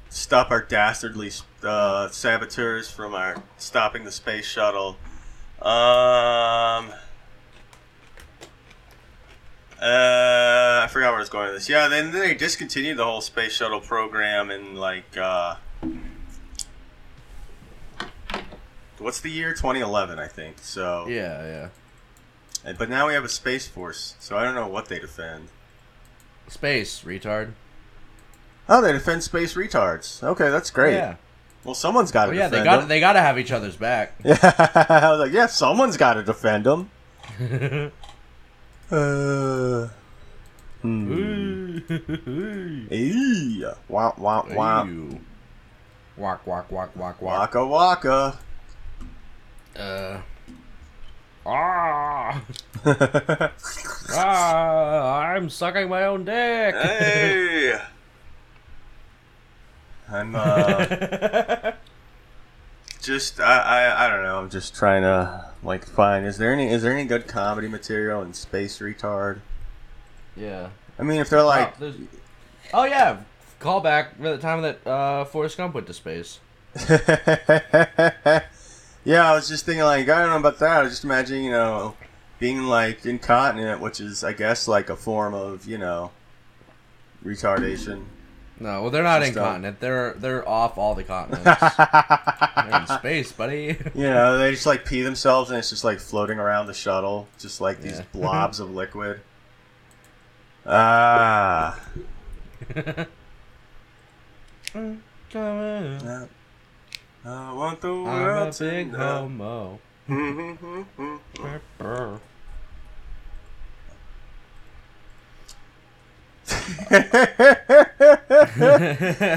[0.08, 1.30] Stop our dastardly
[1.62, 4.96] uh, saboteurs from our stopping the space shuttle.
[5.60, 6.92] Um.
[9.80, 11.68] Uh, I forgot where I was going with this.
[11.68, 15.56] Yeah, then they discontinued the whole space shuttle program in like uh,
[19.02, 19.52] what's the year?
[19.52, 20.58] 2011, I think.
[20.60, 21.68] So, Yeah, yeah.
[22.64, 24.14] And- but now we have a space force.
[24.18, 25.48] So I don't know what they defend.
[26.48, 27.52] Space retard.
[28.68, 30.22] Oh, they defend space retards.
[30.22, 30.94] Okay, that's great.
[30.94, 31.16] Yeah.
[31.64, 32.88] Well, someone's got to Oh, yeah, defend they got them.
[32.88, 34.14] they got to have each other's back.
[34.24, 34.36] Yeah,
[34.88, 36.90] I was like, yeah, someone's got to defend them.
[38.90, 39.88] Uh,
[40.82, 41.78] hmm.
[42.90, 43.64] Eee.
[43.88, 44.84] Wah, wah, wah.
[44.84, 45.18] Ew.
[46.18, 47.38] Walk, walk, walk, walk, walk.
[47.54, 48.38] Waka waka.
[49.74, 50.18] Uh.
[51.44, 52.42] Ah,
[54.14, 56.74] ah, I'm sucking my own dick.
[56.74, 57.80] hey.
[60.08, 60.84] I'm uh,
[63.02, 64.38] just I, I I don't know.
[64.38, 66.26] I'm just trying to like find.
[66.26, 69.40] Is there any is there any good comedy material in Space Retard?
[70.36, 70.68] yeah.
[70.98, 71.92] I mean, if they're like oh,
[72.74, 73.20] oh, yeah.
[73.58, 76.40] Call back the time that uh, Forrest Gump went to space.
[79.04, 80.80] yeah, I was just thinking like I don't know about that.
[80.80, 81.94] I was just imagining, you know,
[82.38, 86.10] being like incontinent, which is I guess like a form of, you know,
[87.24, 88.04] retardation.
[88.60, 89.80] No, well, they're not Just, uh, incontinent.
[89.80, 91.44] They're they're off all the continents.
[91.76, 93.76] they're in space, buddy.
[93.94, 97.26] You know, they just like pee themselves and it's just like floating around the shuttle,
[97.38, 98.04] just like these Yeah.
[98.12, 99.20] blobs of liquid.
[100.64, 101.80] Ah.
[104.74, 105.02] I'm
[107.24, 108.98] I want the a world to big know.
[108.98, 109.78] homo.
[110.08, 112.18] I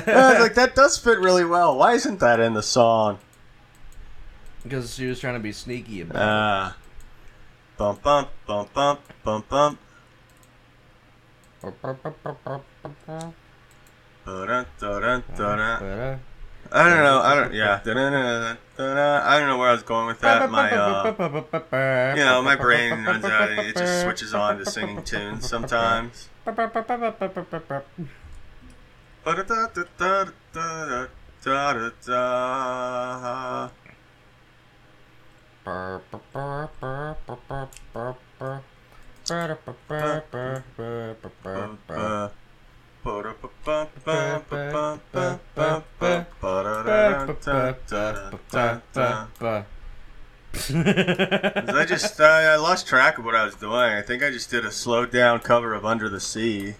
[0.06, 1.78] was like, that does fit really well.
[1.78, 3.20] Why isn't that in the song?
[4.64, 6.78] Because she was trying to be sneaky about Ah.
[7.78, 9.80] Bump, bump, bump, bump, bump, bump.
[11.62, 11.74] it.
[14.26, 15.80] Ba-dun, da-dun, da-dun.
[15.80, 16.20] But,
[16.72, 17.22] I don't know.
[17.22, 17.54] I don't.
[17.54, 17.82] Yeah.
[18.78, 20.50] I don't know where I was going with that.
[20.52, 23.52] My, uh, you know, my brain runs out.
[23.52, 26.30] It just switches on to singing tunes sometimes.
[50.70, 53.74] I just I, I lost track of what I was doing.
[53.74, 56.76] I think I just did a slowed down cover of Under the Sea.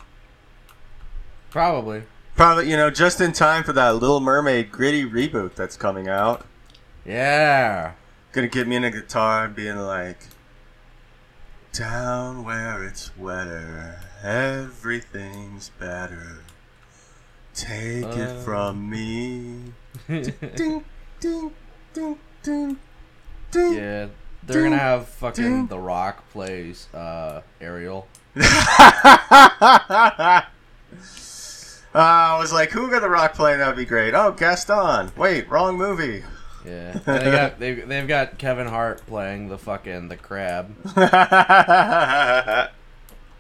[1.52, 2.04] Probably.
[2.36, 6.46] Probably, you know, just in time for that Little Mermaid gritty reboot that's coming out.
[7.06, 7.94] Yeah.
[8.32, 10.20] Gonna get me in a guitar and being like,
[11.78, 16.38] down where it's wetter, everything's better.
[17.54, 18.42] Take it Uh.
[18.44, 19.74] from me.
[20.08, 20.84] Ding, ding,
[21.20, 21.52] ding,
[22.44, 22.78] ding,
[23.52, 23.74] ding.
[23.74, 24.08] yeah.
[24.44, 28.08] They're gonna have fucking The Rock plays uh, Ariel.
[28.38, 28.42] Uh,
[31.94, 33.60] I was like, who got the rock playing?
[33.60, 34.14] That'd be great.
[34.14, 35.12] Oh, Gaston.
[35.18, 36.24] Wait, wrong movie.
[36.66, 36.92] Yeah.
[36.94, 40.76] And they got they've, they've got Kevin Hart playing the fucking the crab.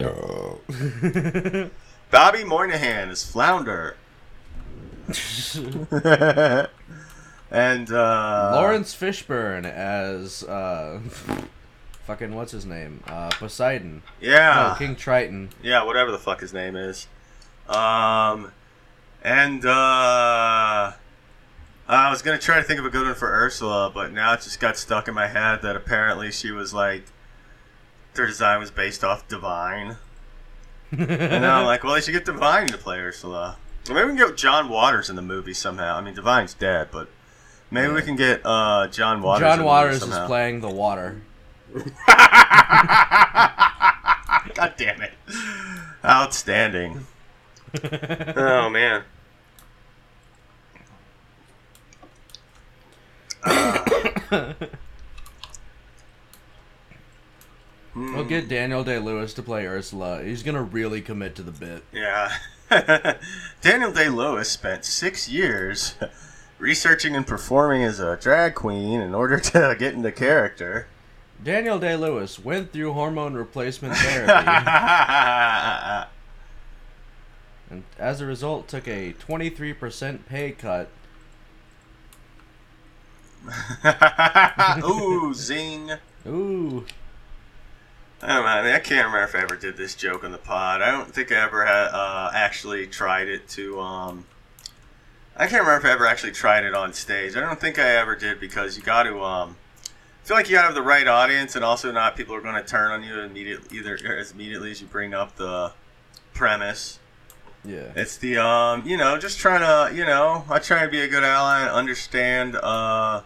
[2.11, 3.95] Bobby Moynihan is Flounder.
[7.51, 10.99] and uh Laurence Fishburne as uh,
[12.05, 13.03] fucking what's his name?
[13.07, 14.01] Uh, Poseidon.
[14.19, 14.69] Yeah.
[14.73, 15.49] No, King Triton.
[15.61, 17.07] Yeah, whatever the fuck his name is.
[17.67, 18.51] Um
[19.23, 20.93] and uh
[21.87, 24.41] I was gonna try to think of a good one for Ursula, but now it
[24.41, 27.05] just got stuck in my head that apparently she was like
[28.15, 29.97] their design was based off Divine.
[30.91, 33.57] and then I'm like, well, they should get Divine to play Ursula.
[33.89, 35.97] Or maybe we can get John Waters in the movie somehow.
[35.97, 37.09] I mean, Divine's dead, but
[37.69, 39.41] maybe we can get uh, John Waters.
[39.41, 41.21] in John the movie Waters is playing the water.
[44.55, 45.13] God damn it!
[46.03, 47.05] Outstanding.
[47.83, 49.03] oh man.
[57.95, 60.21] We'll get Daniel Day Lewis to play Ursula.
[60.21, 61.83] He's gonna really commit to the bit.
[61.93, 62.29] Yeah.
[63.61, 65.95] Daniel Day Lewis spent six years
[66.59, 70.87] researching and performing as a drag queen in order to get into character.
[71.41, 74.31] Daniel Day Lewis went through hormone replacement therapy
[77.69, 80.89] and as a result took a 23% pay cut.
[84.83, 85.91] Ooh, zing.
[86.27, 86.85] Ooh.
[88.21, 88.49] I don't know.
[88.49, 90.81] I, mean, I can't remember if I ever did this joke on the pod.
[90.81, 93.79] I don't think I ever had uh, actually tried it to.
[93.79, 94.25] Um,
[95.35, 97.35] I can't remember if I ever actually tried it on stage.
[97.35, 99.21] I don't think I ever did because you got to.
[99.21, 99.57] Um,
[100.23, 102.41] I feel like you got to have the right audience, and also not people are
[102.41, 105.73] going to turn on you immediately, either as immediately as you bring up the
[106.33, 106.99] premise.
[107.63, 107.91] Yeah.
[107.95, 111.07] It's the um, you know, just trying to, you know, I try to be a
[111.07, 113.21] good ally and understand, uh,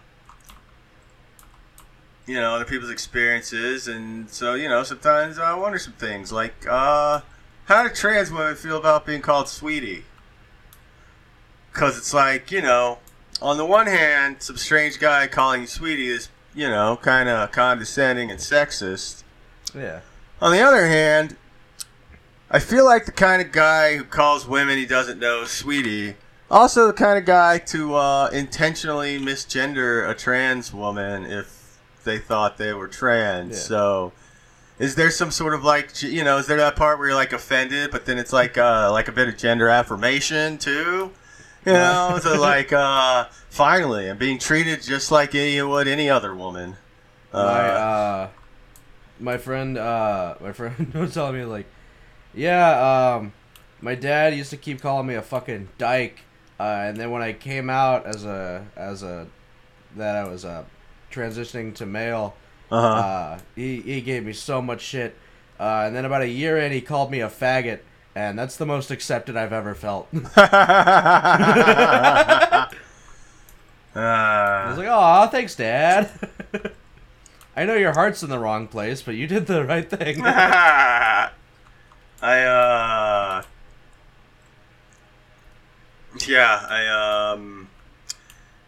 [2.26, 6.66] you know, other people's experiences, and so you know, sometimes I wonder some things like,
[6.68, 7.20] uh,
[7.64, 10.04] how do trans women feel about being called sweetie?
[11.72, 12.98] Because it's like, you know,
[13.40, 17.52] on the one hand, some strange guy calling you sweetie is, you know, kind of
[17.52, 19.22] condescending and sexist.
[19.74, 20.00] Yeah.
[20.40, 21.36] On the other hand,
[22.50, 26.16] I feel like the kind of guy who calls women he doesn't know sweetie.
[26.50, 31.59] Also, the kind of guy to uh, intentionally misgender a trans woman if
[32.04, 33.52] they thought they were trans.
[33.52, 33.56] Yeah.
[33.62, 34.12] So,
[34.78, 37.32] is there some sort of like, you know, is there that part where you're like
[37.32, 41.12] offended, but then it's like uh, like a bit of gender affirmation too?
[41.66, 46.34] You know, so like, uh, finally, I'm being treated just like you would any other
[46.34, 46.76] woman.
[47.32, 48.28] my uh
[49.20, 51.66] my friend uh my friend was telling me like
[52.34, 53.32] yeah um
[53.80, 56.20] my dad used to keep calling me a fucking dyke
[56.58, 59.26] uh and then when i came out as a as a
[59.94, 60.64] that i was uh
[61.10, 62.34] transitioning to male
[62.70, 62.86] uh-huh.
[62.86, 65.16] uh he, he gave me so much shit.
[65.58, 67.80] Uh and then about a year in he called me a faggot
[68.14, 70.08] and that's the most accepted i've ever felt.
[70.36, 70.38] I
[74.68, 76.10] was like oh thanks dad.
[77.56, 80.22] I know your heart's in the wrong place but you did the right thing.
[80.24, 81.30] I
[82.22, 83.42] uh
[86.26, 87.59] yeah I um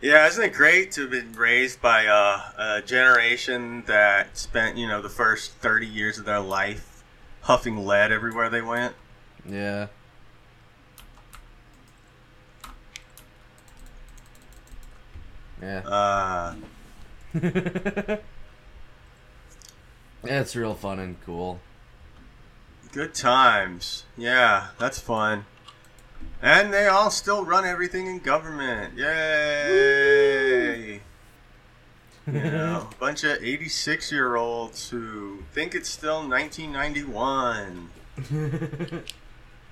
[0.03, 4.87] yeah isn't it great to have been raised by uh, a generation that spent you
[4.87, 7.03] know the first 30 years of their life
[7.43, 8.95] huffing lead everywhere they went
[9.49, 9.87] Yeah.
[15.61, 15.79] Yeah.
[15.87, 16.55] uh
[20.25, 21.61] it's real fun and cool.
[22.93, 25.45] good times yeah that's fun
[26.41, 31.01] and they all still run everything in government yay
[32.27, 37.91] you know, a bunch of 86 year olds who think it's still 1991.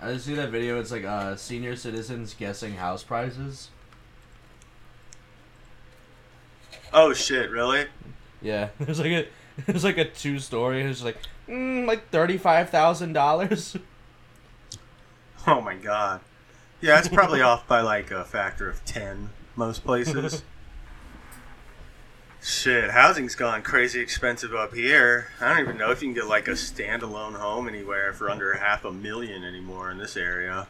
[0.03, 0.81] I just see that video.
[0.81, 3.69] It's like uh, senior citizens guessing house prices.
[6.93, 7.87] Oh shit, really?
[8.43, 9.27] Yeah, there's like a
[9.67, 10.83] there's like a two story.
[10.83, 13.77] It's like mm, like thirty five thousand dollars.
[15.47, 16.21] Oh my god.
[16.81, 20.43] Yeah, it's probably off by like a factor of 10 most places.
[22.43, 25.29] Shit, housing's gone crazy expensive up here.
[25.43, 28.55] I don't even know if you can get like a standalone home anywhere for under
[28.55, 30.67] half a million anymore in this area.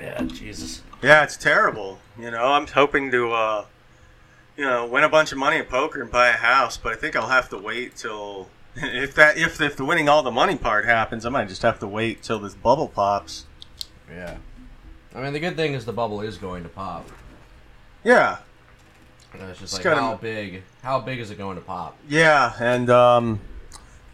[0.00, 0.82] Yeah, Jesus.
[1.02, 1.98] Yeah, it's terrible.
[2.16, 3.64] You know, I'm hoping to, uh,
[4.56, 6.96] you know, win a bunch of money in poker and buy a house, but I
[6.96, 10.56] think I'll have to wait till if that if if the winning all the money
[10.56, 13.46] part happens, I might just have to wait till this bubble pops.
[14.08, 14.36] Yeah.
[15.14, 17.08] I mean, the good thing is the bubble is going to pop.
[18.04, 18.38] Yeah,
[19.32, 20.62] And it's just It's like gotta- how big?
[20.82, 21.96] How big is it going to pop?
[22.08, 23.40] yeah, and um,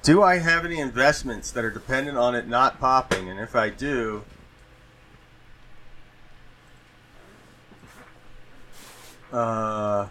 [0.03, 3.29] do I have any investments that are dependent on it not popping?
[3.29, 4.25] And if I do,
[9.33, 10.07] uh.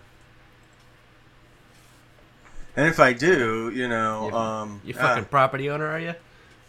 [2.75, 5.01] And if I do, you know, You- um, You ah.
[5.01, 6.15] fucking property owner, are you?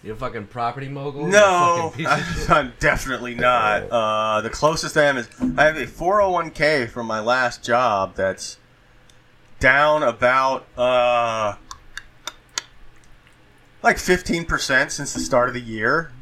[0.04, 1.26] You a fucking property mogul?
[1.26, 2.50] No, fucking piece of shit.
[2.50, 3.84] I'm definitely not.
[3.90, 8.58] Uh, the closest I am is I have a 401k from my last job that's
[9.60, 11.54] down about uh,
[13.82, 16.12] like 15% since the start of the year.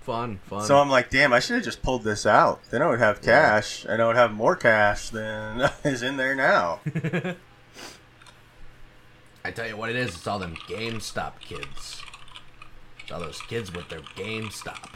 [0.00, 0.64] fun, fun.
[0.64, 2.60] So I'm like, damn, I should have just pulled this out.
[2.70, 6.34] Then I would have cash, and I would have more cash than is in there
[6.34, 6.80] now.
[9.44, 12.02] I tell you what it is, it's all them GameStop kids.
[13.12, 14.88] All those kids with their GameStop.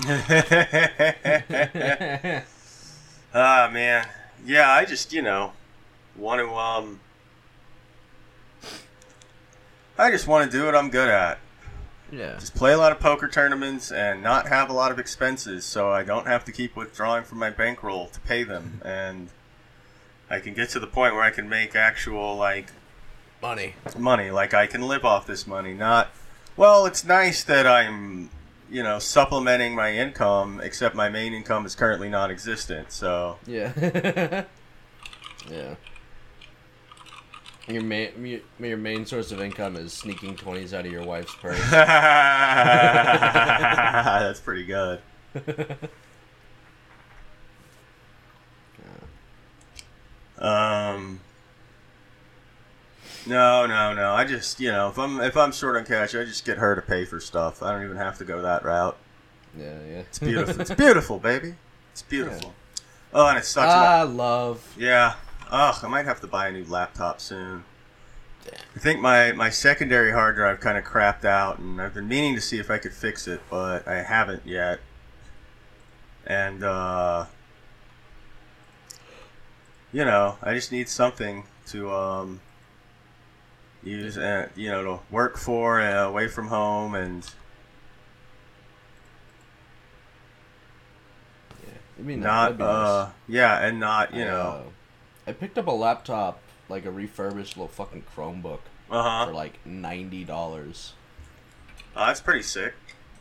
[3.34, 4.06] Ah man,
[4.46, 5.52] yeah, I just you know
[6.16, 7.00] want to um,
[9.98, 11.38] I just want to do what I'm good at.
[12.10, 12.36] yeah.
[12.38, 15.90] Just play a lot of poker tournaments and not have a lot of expenses, so
[15.90, 19.28] I don't have to keep withdrawing from my bankroll to pay them, and
[20.30, 22.72] I can get to the point where I can make actual like
[23.42, 23.74] Money.
[23.96, 24.30] money.
[24.30, 25.74] Like I can live off this money.
[25.74, 26.08] Not
[26.58, 26.84] well.
[26.84, 28.28] It's nice that I'm
[28.70, 32.92] you know supplementing my income, except my main income is currently non-existent.
[32.92, 33.72] So Yeah.
[35.50, 35.74] yeah.
[37.66, 41.34] Your main your, your main source of income is sneaking twenties out of your wife's
[41.34, 41.58] purse.
[41.70, 41.70] that's
[44.40, 45.00] pretty good.
[50.38, 51.20] Um.
[53.28, 54.12] No, no, no.
[54.14, 56.74] I just, you know, if I'm if I'm short on cash, I just get her
[56.74, 57.62] to pay for stuff.
[57.62, 58.96] I don't even have to go that route.
[59.56, 59.98] yeah, yeah.
[59.98, 60.60] It's beautiful.
[60.60, 61.54] it's beautiful, baby.
[61.92, 62.54] It's beautiful.
[63.12, 63.66] Oh, and it sucks.
[63.66, 64.74] my- Ah, love.
[64.78, 65.14] yeah.
[65.50, 67.64] Ugh, I might have to buy a new laptop soon.
[68.76, 72.34] I think my, my secondary hard drive kind of crapped out, and I've been meaning
[72.34, 74.80] to see if I could fix it, but I haven't yet.
[76.26, 77.26] And, uh,
[79.92, 82.40] you know, I just need something to um,
[83.88, 87.28] use, uh, you know, to work for uh, away from home, and
[91.66, 91.74] Yeah.
[91.98, 94.64] I mean, not, uh, yeah, and not, you know,
[95.26, 98.60] I picked up a laptop, like a refurbished little fucking Chromebook,
[98.90, 99.26] uh huh.
[99.26, 100.94] for like ninety dollars.
[101.96, 102.74] Oh, that's pretty sick.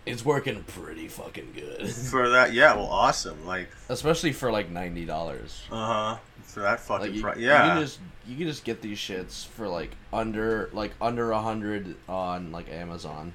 [0.06, 3.46] It's working pretty fucking good, For that, yeah, well, awesome.
[3.46, 5.64] Like, especially for like ninety dollars.
[5.72, 6.18] uh huh.
[6.58, 7.68] For that fucking Like you, price, you yeah.
[7.68, 11.96] can just you can just get these shits for like under like under a hundred
[12.10, 13.34] on like Amazon.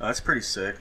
[0.00, 0.76] Oh, That's pretty sick.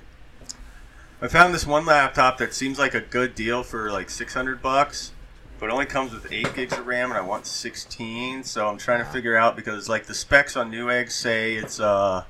[1.20, 5.14] I found this one laptop that seems like a good deal for like 600 bucks,
[5.60, 8.78] but it only comes with 8 gigs of RAM and I want 16, so I'm
[8.78, 12.24] trying to figure out because like the specs on Newegg say it's uh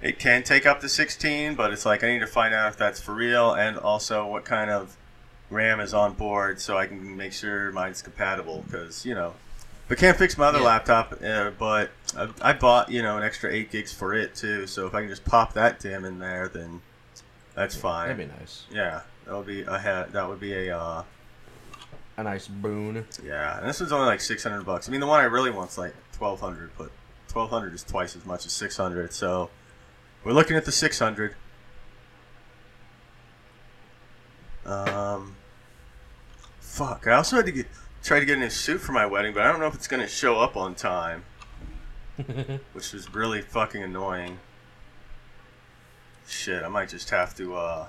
[0.00, 2.76] it can take up to 16, but it's like I need to find out if
[2.78, 4.96] that's for real and also what kind of
[5.50, 9.34] RAM is on board so I can make sure mine's compatible because, you know,
[9.90, 10.64] I can't fix my other Yeah.
[10.64, 14.66] laptop, uh, but I, I bought you know an extra eight gigs for it too.
[14.68, 16.80] So if I can just pop that damn in there, then
[17.56, 18.08] that's fine.
[18.08, 18.62] That'd be nice.
[18.70, 21.02] yeah, that would be a he- that would be a uh,
[22.18, 23.04] A nice boon.
[23.24, 23.58] yeah.
[23.58, 24.88] And this one's only like six hundred bucks.
[24.88, 26.92] I mean, the one I really want's like twelve hundred, but
[27.26, 29.12] twelve hundred is twice as much as six hundred.
[29.12, 29.50] So
[30.22, 31.34] we're looking at the six hundred.
[34.64, 35.34] Um,
[36.80, 37.06] fuck.
[37.06, 37.66] I also had to get
[38.02, 39.86] try to get a new suit for my wedding, but I don't know if it's
[39.86, 41.24] gonna show up on time.
[42.72, 44.38] which is really fucking annoying.
[46.26, 47.54] Shit, I might just have to.
[47.56, 47.88] uh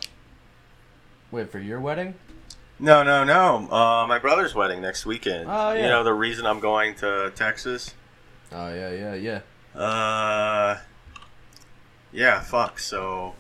[1.32, 2.16] Wait for your wedding?
[2.80, 3.72] No, no, no.
[3.72, 5.48] Uh, my brother's wedding next weekend.
[5.48, 5.84] Oh, yeah.
[5.84, 7.94] You know the reason I'm going to Texas.
[8.52, 9.80] Oh yeah, yeah, yeah.
[9.80, 10.80] Uh,
[12.12, 12.42] yeah.
[12.42, 12.80] Fuck.
[12.80, 13.36] So.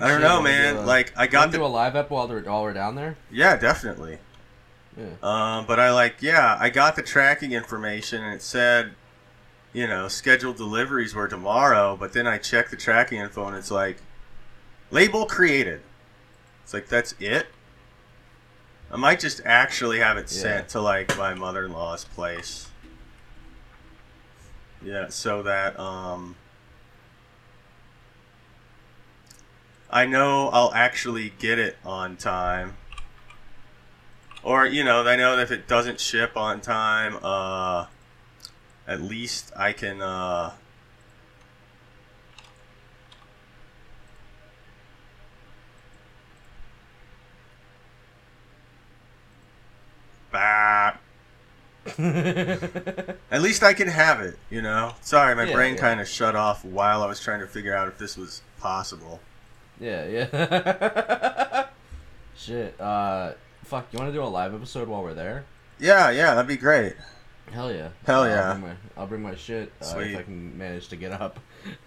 [0.00, 0.74] I don't know, man.
[0.76, 2.94] do a- like I Got to do a live ep while we're while we're down
[2.94, 3.16] there.
[3.30, 4.18] yeah, definitely.
[4.96, 5.06] Yeah.
[5.22, 8.92] Um, but I like, yeah, I got the tracking information and it said,
[9.72, 11.96] you know, scheduled deliveries were tomorrow.
[11.96, 13.98] But then I checked the tracking info and it's like,
[14.90, 15.82] label created.
[16.64, 17.46] It's like that's it.
[18.90, 20.42] I might just actually have it Yeah.
[20.42, 22.68] sent to like my mother-in-law's place.
[24.82, 26.36] Yeah, so that um,
[29.90, 32.76] I know I'll actually get it on time.
[34.42, 37.86] Or, you know, I know that if it doesn't ship on time, uh,
[38.86, 40.52] at least I can, uh,
[50.30, 50.94] bah.
[51.98, 54.94] At least I can have it, you know?
[55.00, 55.80] Sorry, my Yeah, brain yeah.
[55.80, 59.20] kind of shut off while I was trying to figure out if this was possible.
[59.80, 61.66] Yeah, yeah.
[62.36, 62.80] Shit.
[62.80, 63.32] Uh,
[63.64, 63.86] fuck.
[63.92, 65.44] You want to do a live episode while we're there?
[65.78, 66.94] Yeah, yeah, that'd be great.
[67.52, 67.88] Hell yeah.
[68.06, 68.40] Hell Uh, yeah.
[68.42, 71.38] I'll bring my, I'll bring my shit uh, if I can manage to get up.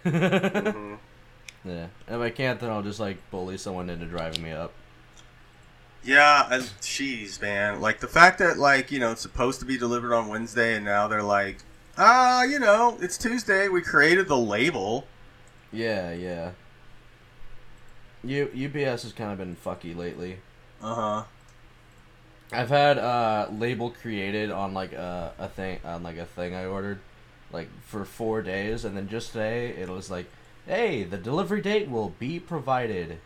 [0.06, 0.98] Mhm.
[1.64, 1.86] Yeah.
[2.08, 4.74] And if I can't, then I'll just like bully someone into driving me up.
[6.04, 7.80] Yeah, and jeez, man.
[7.80, 10.84] Like the fact that like you know it's supposed to be delivered on Wednesday, and
[10.84, 11.58] now they're like,
[12.00, 13.68] ah, you know, it's Tuesday.
[13.68, 15.06] We created the label.
[15.72, 16.52] Yeah, yeah.
[18.24, 20.38] U- UPS has kind of been fucky lately.
[20.82, 21.24] Uh huh.
[22.54, 26.66] I've had uh label created on like a a thing on like a thing I
[26.66, 27.00] ordered,
[27.52, 30.26] like for four days, and then just today it was like,
[30.68, 33.20] hey, the delivery date will be provided.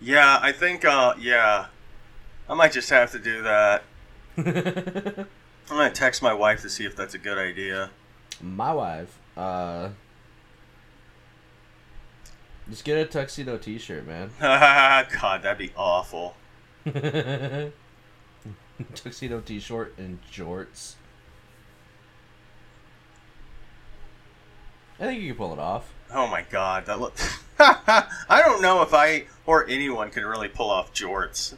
[0.00, 0.84] Yeah, I think.
[0.84, 1.66] Uh, yeah,
[2.48, 3.82] I might just have to do that.
[4.36, 5.26] I'm
[5.76, 7.90] gonna text my wife to see if that's a good idea.
[8.40, 9.88] My wife, uh,
[12.70, 14.30] just get a tuxedo T-shirt, man.
[14.40, 16.34] God, that'd be awful.
[18.94, 20.94] tuxedo T-shirt and jorts.
[25.00, 25.92] I think you can pull it off.
[26.12, 27.14] Oh my God, that look.
[27.58, 31.54] I don't know if I or anyone can really pull off jorts.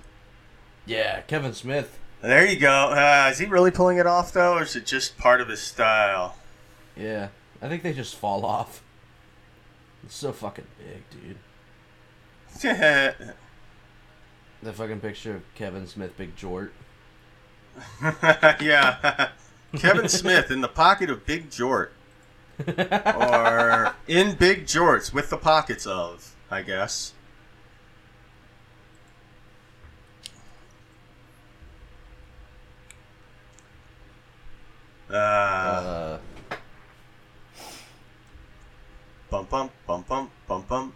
[0.86, 1.98] Yeah, Kevin Smith.
[2.20, 2.90] There you go.
[2.90, 5.60] Uh, is he really pulling it off though, or is it just part of his
[5.60, 6.36] style?
[6.96, 7.28] Yeah,
[7.62, 8.82] I think they just fall off.
[10.04, 11.36] It's so fucking big, dude.
[14.62, 16.68] The fucking picture of Kevin Smith, big jort.
[18.60, 19.30] yeah,
[19.78, 21.90] Kevin Smith in the pocket of Big Jort,
[22.66, 27.14] or in Big Jorts with the pockets of, I guess.
[35.10, 36.18] Uh, Uh,
[39.30, 40.92] bum bum bum bum bum bum.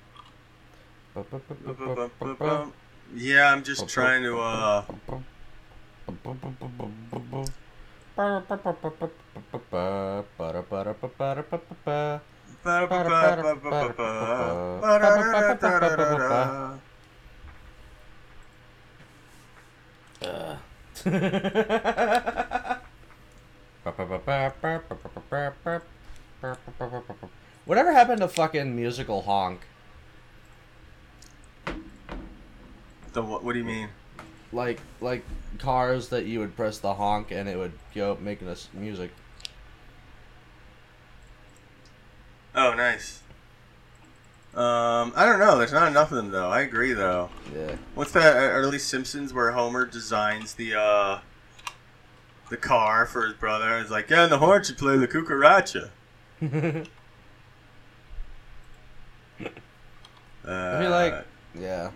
[3.14, 4.84] Yeah, I'm just trying to uh
[27.64, 29.60] Whatever happened to fucking musical honk?
[33.14, 33.88] the what, what do you mean?
[34.52, 35.24] Like like
[35.58, 39.10] cars that you would press the honk and it would go making us music.
[42.54, 43.22] Oh, nice.
[44.54, 45.58] Um, I don't know.
[45.58, 46.50] There's not enough of them though.
[46.50, 47.30] I agree though.
[47.52, 47.76] Yeah.
[47.94, 51.20] What's that uh, early Simpsons where Homer designs the uh
[52.50, 53.78] the car for his brother?
[53.78, 55.90] It's like, yeah, and the horn should play the cucaracha.
[60.46, 61.24] Uh, I feel like
[61.58, 61.90] yeah.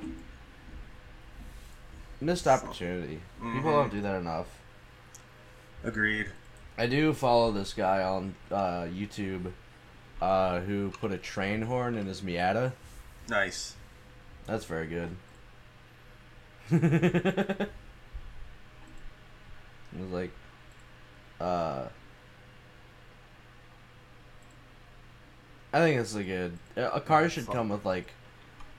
[2.21, 3.21] Missed opportunity.
[3.41, 3.73] People Mhm.
[3.75, 4.47] don't do that enough.
[5.85, 6.27] agreed.
[6.77, 9.53] I do follow this guy on uh, YouTube
[10.21, 12.73] uh, who put a train horn in his Miata.
[13.29, 13.75] Nice.
[14.47, 15.17] That's very good.
[16.73, 17.69] it
[19.99, 20.31] was like,
[21.41, 21.87] uh,
[25.73, 26.59] I think it's a good.
[26.77, 28.11] A car should come with like,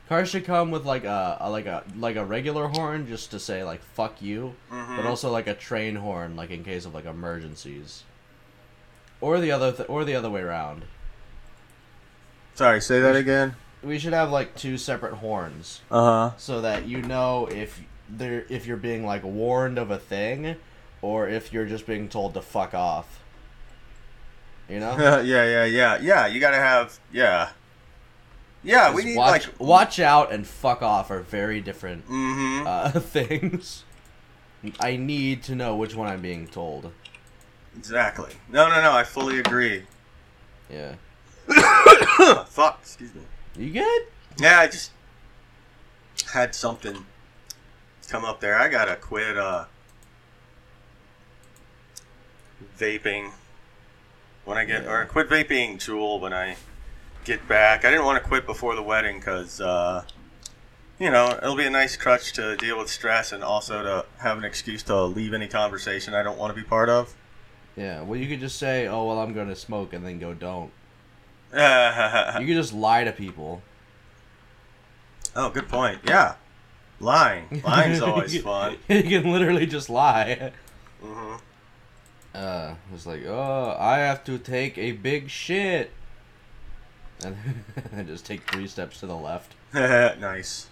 [0.10, 3.40] cars should come with like a, a like a like a regular horn just to
[3.40, 4.98] say like fuck you, Mhm.
[4.98, 8.04] but also like a train horn like in case of like emergencies.
[9.22, 10.84] Or the other th- or the other way around.
[12.56, 13.56] Sorry, say that again.
[13.84, 15.82] We should have like two separate horns.
[15.90, 16.32] Uh huh.
[16.38, 20.56] so that you know if there if you're being like warned of a thing
[21.02, 23.22] or if you're just being told to fuck off.
[24.68, 24.98] You know?
[25.22, 26.28] yeah, yeah, yeah, yeah.
[26.28, 27.50] You gotta have, yeah,
[28.64, 28.94] yeah.
[28.94, 32.68] We need watch like, watch out and fuck off are very different mm-hmm.
[32.68, 33.84] uh, things.
[34.80, 36.92] I need to know which one I'm being told.
[37.78, 38.34] exactly.
[38.50, 38.92] No, no, no.
[38.92, 39.84] I fully agree.
[40.70, 40.96] Yeah.
[42.48, 42.80] Fuck.
[42.82, 43.22] Excuse me.
[43.56, 44.02] You good?
[44.38, 44.92] Yeah, I just
[46.34, 47.06] had something
[48.08, 48.56] come up there.
[48.58, 49.66] I gotta quit uh
[52.78, 53.32] vaping
[54.46, 56.56] when I get or quit vaping Juul when I
[57.30, 57.86] get back.
[57.86, 60.04] I didn't want to quit before the wedding because uh,
[61.00, 64.40] you know it'll be a nice crutch to deal with stress and also to have
[64.40, 67.16] an excuse to leave any conversation I don't want to be part of.
[67.78, 68.02] Yeah.
[68.02, 70.72] Well, you could just say, "Oh, well, I'm going to smoke," and then go, "Don't."
[71.54, 73.62] You could just lie to people.
[75.36, 76.00] Oh, good point.
[76.08, 76.34] Yeah,
[77.00, 77.62] lying.
[77.64, 78.78] Lying's always fun.
[78.90, 80.52] You can literally just lie.
[81.00, 81.36] hmm
[82.34, 85.92] Uh, it's like, oh, I have to take a big shit.
[87.92, 89.54] And just take three steps to the left.
[89.74, 90.68] nice.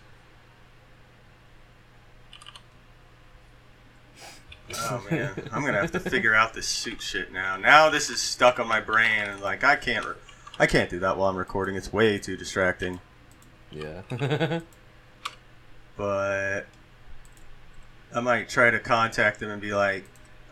[4.75, 7.57] Oh man, I'm gonna have to figure out this suit shit now.
[7.57, 10.15] Now this is stuck on my brain, and like I can't, re-
[10.59, 11.75] I can't do that while I'm recording.
[11.75, 12.99] It's way too distracting.
[13.71, 14.61] Yeah.
[15.95, 16.67] But
[18.13, 20.05] I might try to contact them and be like,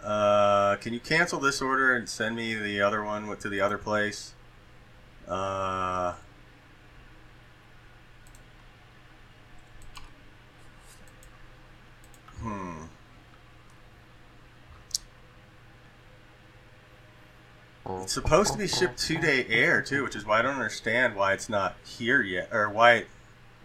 [0.03, 3.77] uh, "Can you cancel this order and send me the other one to the other
[3.77, 4.33] place?"
[5.28, 6.13] Uh,
[12.39, 12.84] hmm.
[18.01, 21.15] It's supposed to be shipped two day air too, which is why I don't understand
[21.15, 23.05] why it's not here yet, or why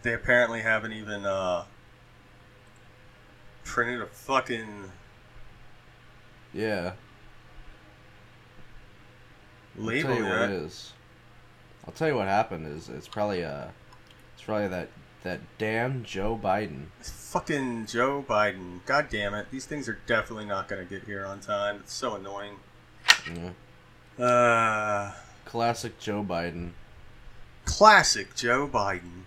[0.03, 1.65] they apparently haven't even uh,
[3.65, 4.93] printed a fucking
[6.53, 6.93] yeah
[9.77, 10.41] label I'll tell you yet.
[10.41, 10.93] What it is.
[11.91, 13.65] I'll tell you what happened is it's probably uh
[14.35, 14.91] it's probably that
[15.25, 16.85] that damn Joe Biden.
[17.01, 18.79] It's fucking Joe Biden.
[18.87, 19.51] God damn it.
[19.51, 21.81] These things are definitely not going to get here on time.
[21.81, 22.55] It's so annoying.
[24.17, 24.25] Yeah.
[24.25, 25.15] Uh,
[25.45, 26.71] Classic Joe Biden.
[27.65, 29.25] classic Joe Biden.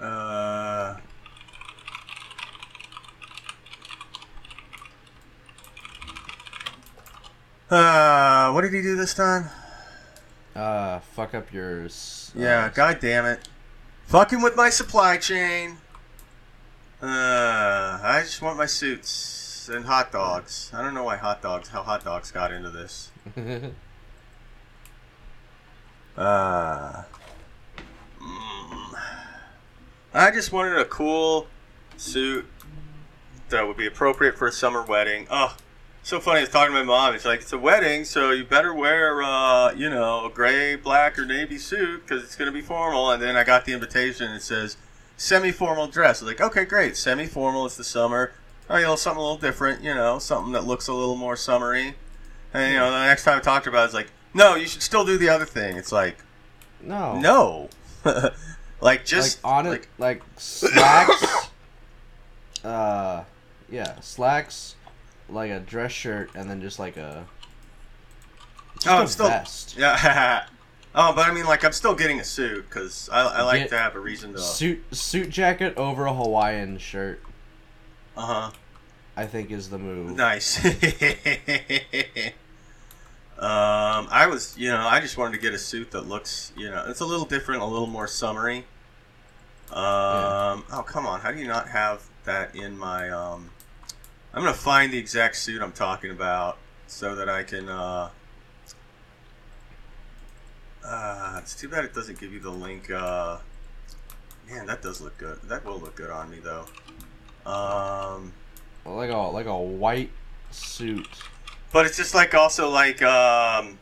[0.00, 0.96] Uh,
[7.70, 9.50] uh, what did he do this time?
[10.54, 12.32] Uh fuck up yours.
[12.34, 13.46] Yeah, god damn it.
[14.06, 15.78] Fucking with my supply chain.
[17.02, 20.70] Uh, I just want my suits and hot dogs.
[20.72, 23.10] I don't know why hot dogs, how hot dogs got into this.
[26.16, 27.02] Uh,
[28.18, 28.94] mm,
[30.14, 31.46] I just wanted a cool
[31.98, 32.46] suit
[33.50, 35.26] that would be appropriate for a summer wedding.
[35.30, 35.54] Oh,
[36.06, 36.38] so funny.
[36.38, 37.16] I was talking to my mom.
[37.16, 41.18] It's like, it's a wedding, so you better wear, uh, you know, a gray, black,
[41.18, 43.10] or navy suit because it's going to be formal.
[43.10, 44.30] And then I got the invitation.
[44.30, 44.76] It says
[45.16, 46.22] semi-formal dress.
[46.22, 46.96] I was like, okay, great.
[46.96, 47.66] Semi-formal.
[47.66, 48.32] It's the summer.
[48.70, 49.82] Oh, you know, something a little different.
[49.82, 51.96] You know, something that looks a little more summery.
[52.54, 54.82] And you know, the next time I talked about it, it's like, no, you should
[54.82, 55.76] still do the other thing.
[55.76, 56.18] It's like,
[56.80, 57.18] no.
[57.18, 57.68] no,
[58.80, 61.50] like just like on it like, like slacks
[62.64, 63.24] uh
[63.68, 64.75] yeah, slacks
[65.28, 67.26] like a dress shirt and then just like a
[68.74, 69.76] just Oh, a I'm still- vest.
[69.78, 70.46] yeah.
[70.94, 73.70] oh, but I mean, like, I'm still getting a suit because I, I like Get-
[73.70, 74.38] to have a reason to.
[74.38, 77.22] Suit suit jacket over a Hawaiian shirt,
[78.16, 78.50] Uh huh.
[79.16, 80.14] I think is the move.
[80.14, 80.62] Nice.
[83.38, 86.68] um, I was, you know, I just wanted to get a suit that looks, you
[86.70, 88.66] know, it's a little different, a little more summery.
[89.70, 93.08] Um, oh come on, how do you not have that in my?
[93.10, 93.50] Um,
[94.36, 97.70] I'm gonna find the exact suit I'm talking about so that I can.
[97.70, 98.10] Uh,
[100.84, 102.90] uh, it's too bad it doesn't give you the link.
[102.90, 103.38] Uh,
[104.46, 105.40] man, that does look good.
[105.44, 106.66] That will look good on me though.
[107.50, 108.34] Um.
[108.84, 110.10] Like a like a white
[110.50, 111.08] suit.
[111.72, 113.78] But it's just like also like um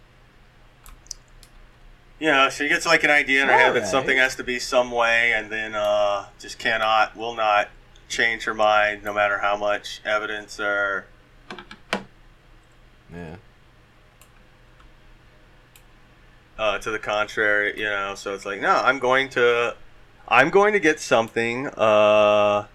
[2.21, 4.61] you know, she gets like an idea in her head that something has to be
[4.61, 7.69] some way and then uh just cannot will not
[8.15, 11.07] change her mind no matter how much evidence or
[13.13, 13.37] Yeah.
[16.59, 19.75] uh to the contrary, you know, so it's like, no, I'm going to
[20.29, 22.67] I'm going to get something uh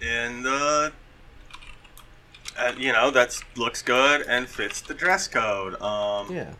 [0.00, 0.92] in the
[2.58, 6.52] uh, you know that's looks good and fits the dress code um Yeah.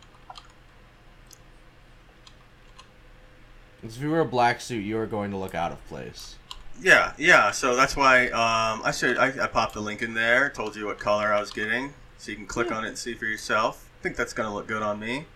[3.83, 6.37] If you wear a black suit, you are going to look out of place.
[6.81, 7.51] Yeah, yeah.
[7.51, 10.51] So that's why um, I should I, I popped the link in there.
[10.51, 12.77] Told you what color I was getting, so you can click Yeah.
[12.77, 13.89] on it and see for yourself.
[13.99, 15.27] I think that's gonna look good on me.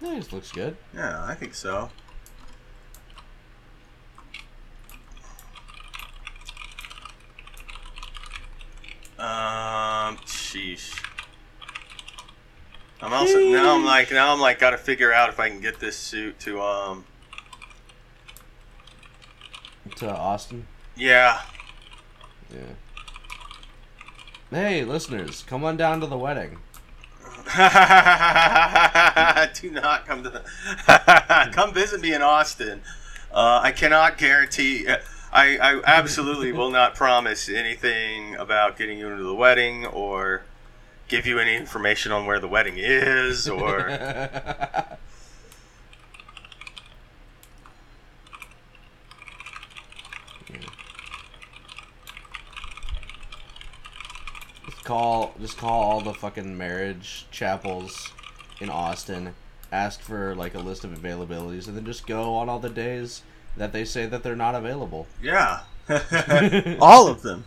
[0.00, 0.76] Yeah, it looks good.
[0.94, 1.90] Yeah, I think so.
[9.18, 10.92] Um, sheesh.
[13.02, 15.60] I'm also now I'm like now I'm like got to figure out if I can
[15.60, 17.04] get this suit to um
[19.96, 20.66] To Austin.
[20.96, 21.40] yeah
[22.52, 22.60] Yeah.
[24.50, 26.58] Hey, listeners, come on down to the wedding.
[27.46, 27.50] Do
[29.70, 30.44] not come to the
[31.52, 32.82] come visit me in Austin.
[33.32, 34.86] Uh, I cannot guarantee.
[35.32, 40.42] I, I absolutely will not promise anything about getting you into the wedding or
[41.12, 43.90] give you any information on where the wedding is or.
[54.64, 58.10] Just call just call all the fucking marriage chapels
[58.60, 59.34] in Austin,
[59.70, 63.22] ask for like a list of availabilities, and then just go on all the days
[63.58, 65.06] that they say that they're not available.
[65.20, 65.60] yeah.
[66.80, 67.44] All of them.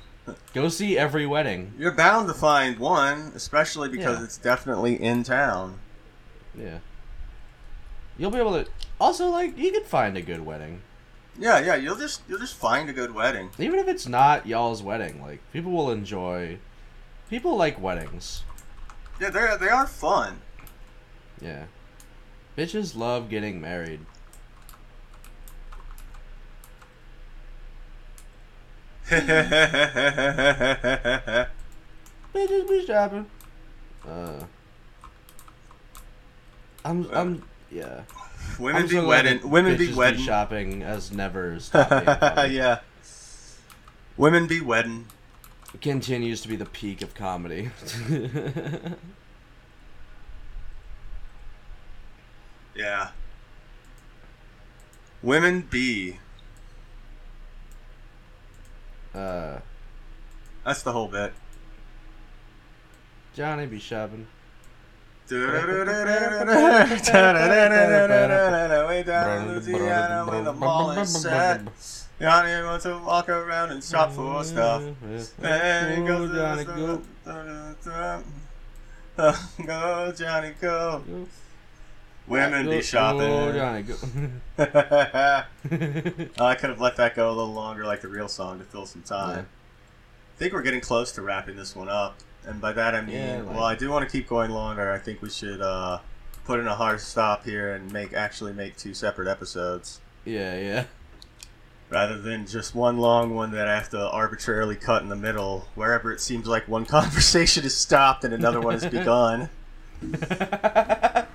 [0.54, 1.74] Go see every wedding.
[1.78, 4.24] You're bound to find one, especially because Yeah.
[4.24, 5.80] it's definitely in town.
[6.58, 6.80] Yeah.
[8.18, 8.70] You'll be able to
[9.00, 10.82] also like you could find a good wedding.
[11.38, 11.76] Yeah, yeah.
[11.76, 13.50] You'll just you'll just find a good wedding.
[13.60, 16.58] Even if it's not y'all's wedding, like people will enjoy
[17.30, 18.44] people like weddings.
[19.20, 20.40] Yeah, they they are fun.
[21.42, 21.66] Yeah.
[22.58, 24.00] Bitches love getting married.
[32.34, 33.26] Bitches be shopping.
[34.08, 34.44] Uh,
[36.84, 38.02] I'm, I'm, yeah.
[38.60, 39.50] women I'm be so wedding.
[39.50, 40.22] Women be wedding.
[40.22, 42.80] shopping has never stopped yeah.
[44.18, 45.08] Women be wedding.
[45.82, 47.70] Continues to be the peak of comedy.
[52.76, 53.12] Yeah.
[55.24, 56.20] Women be.
[59.16, 59.60] Uh,
[60.66, 61.34] That's the whole bit.
[63.34, 64.28] Johnny be shopping.
[65.30, 65.38] Way
[69.04, 71.62] down in Louisiana when the mall is set.
[72.20, 74.84] Johnny wants to walk around and shop for stuff.
[75.42, 77.02] And he goes to Johnny, the
[79.16, 79.34] go.
[79.66, 81.02] Go, Johnny, go.
[82.28, 83.20] Women be shopping.
[83.20, 83.96] Go.
[84.58, 88.86] I could have let that go a little longer, like the real song, to fill
[88.86, 89.38] some time.
[89.38, 89.42] Yeah.
[89.42, 93.16] I think we're getting close to wrapping this one up, and by that I mean,
[93.16, 94.92] Yeah, like- well, I do want to keep going longer.
[94.92, 96.00] I think we should uh,
[96.46, 100.84] put in a hard stop here and make actually make two separate episodes yeah, yeah.
[101.90, 105.68] rather than just one long one that I have to arbitrarily cut in the middle
[105.76, 109.50] wherever it seems like one conversation has stopped and another one has begun.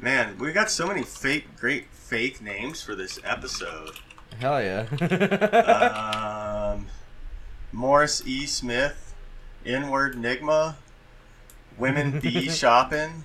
[0.00, 3.98] Man, we got so many fake, great fake names for this episode.
[4.38, 4.86] Hell yeah.
[6.72, 6.86] um,
[7.72, 8.46] Morris E.
[8.46, 9.14] Smith,
[9.64, 10.76] Inward Nigma,
[11.76, 12.48] Women B.
[12.50, 13.24] Shopping,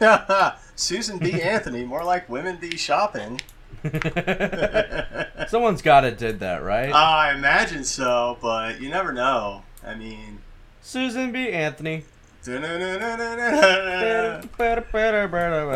[0.74, 1.40] Susan B.
[1.40, 2.76] Anthony, more like Women B.
[2.76, 3.40] Shopping.
[5.48, 6.92] Someone's got to did that, right?
[6.92, 9.62] I imagine so, but you never know.
[9.86, 10.38] I mean,
[10.82, 11.50] Susan B.
[11.50, 12.04] Anthony.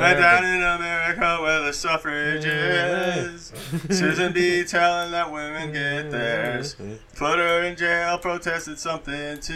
[0.01, 3.53] Right down in America where the suffrage is.
[3.91, 4.65] Susan B.
[4.65, 6.75] telling that women get theirs.
[7.17, 9.55] Put her in jail, protested something too.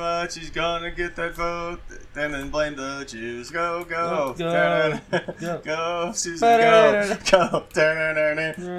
[0.00, 1.80] Uh, she's gonna get that vote,
[2.14, 3.50] and then blame the Jews.
[3.50, 5.60] Go, go, Go, Susan, go, go.
[5.64, 7.64] go, Susan, go, go,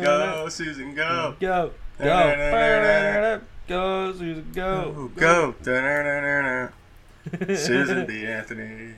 [0.01, 1.71] go, Susan, go, Go.
[1.99, 3.41] Go.
[3.67, 5.09] Go, Susan, go.
[5.15, 6.69] go, go.
[7.55, 8.26] Susan B.
[8.26, 8.93] Anthony.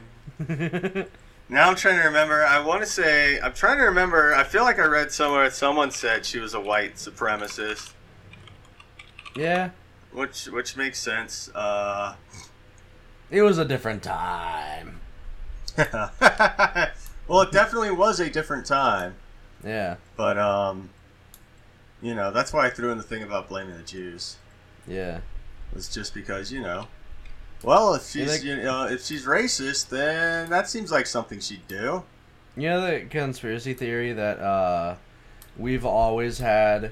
[1.50, 2.44] Now I'm trying to remember.
[2.46, 4.34] I want to say I'm trying to remember.
[4.34, 7.92] I feel like I read somewhere someone said she was a white supremacist,
[9.36, 9.72] Yeah.
[10.12, 11.50] which which makes sense.
[11.54, 12.16] Uh,
[13.30, 15.02] It was a different time.
[15.78, 19.16] well, it definitely was a different time,
[19.64, 19.96] Yeah.
[20.16, 20.90] but um,
[22.02, 24.38] you know that's why I threw in the thing about blaming the Jews.
[24.88, 25.20] Yeah.
[25.74, 26.88] Was just because you know.
[27.64, 32.04] Well, if she's you know if she's racist, then that seems like something she'd do.
[32.58, 34.96] You know the conspiracy theory that uh,
[35.58, 36.92] we've always had,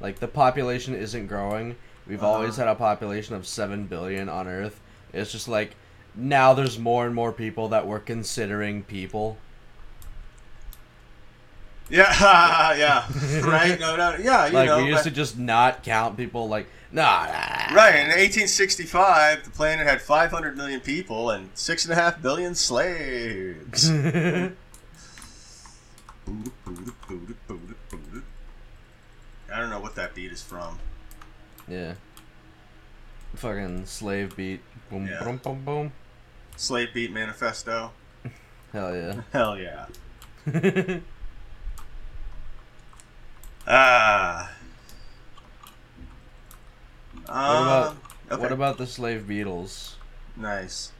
[0.00, 1.76] like the population isn't growing.
[2.06, 2.32] We've Uh-huh.
[2.32, 4.80] always had a population of seven billion on Earth.
[5.12, 5.74] It's just like
[6.14, 9.36] now there's more and more people that we're considering people.
[11.90, 13.04] Yeah, yeah,
[13.42, 13.78] right.
[13.78, 14.46] No, no, yeah.
[14.46, 16.48] You like know, we used but- to just not count people.
[16.48, 17.24] Like nah.
[17.26, 17.74] nah.
[17.74, 22.54] Right, in 1865, the planet had 500 million people and six and a half billion
[22.54, 23.90] slaves.
[23.90, 24.50] I
[29.58, 30.78] don't know what that beat is from.
[31.68, 31.94] yeah.
[33.34, 34.60] Fucking slave beat.
[34.90, 35.24] Boom, Yeah.
[35.24, 35.92] boom, boom, boom.
[36.56, 37.92] Slave beat manifesto.
[38.72, 39.22] Hell yeah.
[39.32, 39.86] Hell yeah.
[43.64, 44.51] Ah.
[47.32, 48.42] About- Um, okay.
[48.42, 49.96] What about the slave beetles?
[50.36, 50.92] Nice.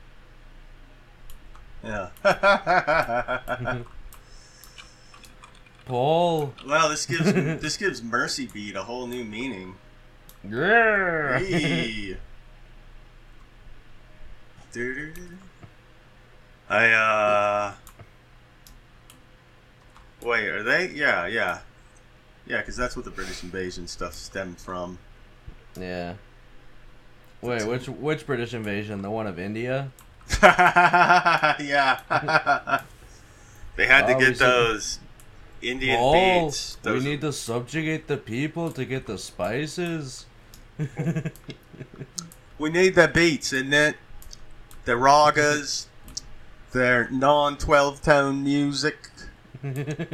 [1.85, 2.11] Yeah.
[5.87, 6.55] Paul.
[6.67, 9.75] Wow, this gives this gives Mersey Beat a whole new meaning.
[10.49, 11.39] Yeah.
[11.39, 12.17] Hey.
[16.71, 17.75] I uh.
[20.23, 20.89] Wait, are they?
[20.89, 21.59] Yeah, yeah,
[22.47, 22.59] yeah.
[22.59, 24.99] Because that's what the British invasion stuff stemmed from.
[25.79, 26.15] Yeah.
[27.41, 29.03] Wait, which which British invasion?
[29.03, 29.91] The one of India?
[30.43, 31.99] yeah.
[33.77, 35.01] they had to Oh, get those
[35.61, 36.77] Indian oh, beats.
[36.85, 40.27] we need to subjugate the people to get the spices.
[42.59, 43.97] we need their beats, and it?
[44.85, 45.87] Their ragas,
[46.73, 49.09] their non-twelve tone music,
[49.63, 50.09] and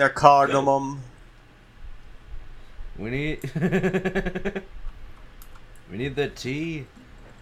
[0.00, 1.02] their cardamom.
[2.98, 3.40] We need
[5.90, 6.86] we need the tea.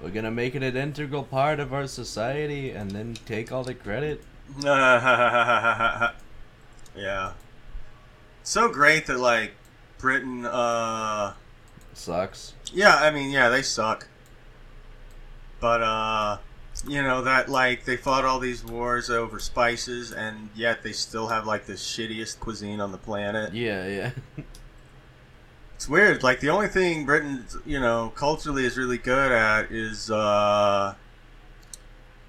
[0.03, 3.75] we're gonna make it an integral part of our society and then take all the
[3.75, 4.25] credit.
[4.65, 6.13] yeah.
[8.43, 9.53] So great that like
[9.99, 11.35] Britain uh
[11.95, 12.55] Sucks.
[12.73, 14.09] yeah, I mean, yeah, they suck.
[15.61, 16.39] But uh
[16.89, 21.29] you know that like they fought all these wars over spices and yet they still
[21.29, 23.53] have like the shittiest cuisine on the planet.
[23.53, 24.11] Yeah, yeah.
[25.83, 26.23] It's weird.
[26.23, 30.95] Like the only thing Britain, you know, culturally is really good at is uh,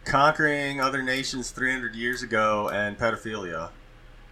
[0.05, 3.69] conquering other nations 300 years ago and pedophilia.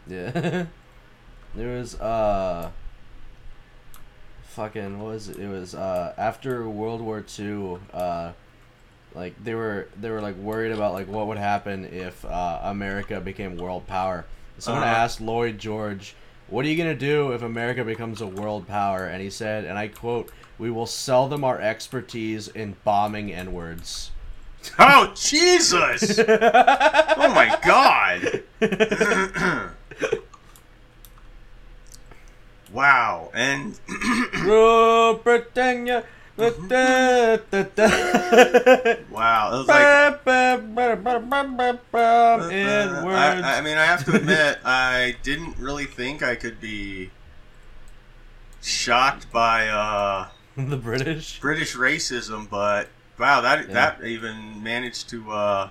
[0.07, 0.31] Yeah.
[1.55, 2.71] there was uh
[4.41, 5.37] fucking what was it?
[5.37, 8.31] It was uh after World War Two, uh
[9.13, 13.21] like they were they were like worried about like what would happen if uh, America
[13.21, 14.25] became world power.
[14.57, 14.91] Someone Uh-huh.
[14.95, 16.15] asked Lloyd George,
[16.51, 19.79] "What are you gonna do if America becomes a world power?" And he said, and
[19.79, 20.29] I quote,
[20.59, 24.11] "We will sell them our expertise in bombing n words."
[24.77, 26.19] Oh Jesus!
[26.19, 28.43] oh my God!
[32.71, 33.31] wow.
[33.33, 33.79] And
[34.43, 36.03] Rule Britannia.
[39.11, 40.15] Wow, it was like.
[42.51, 43.43] In words.
[43.43, 47.11] I, I mean, I have to admit, I didn't really think I could be
[48.61, 50.27] shocked by uh,
[50.57, 51.39] the British.
[51.39, 52.89] British racism, but
[53.19, 53.73] wow, that Yeah.
[53.73, 55.69] that even managed to uh,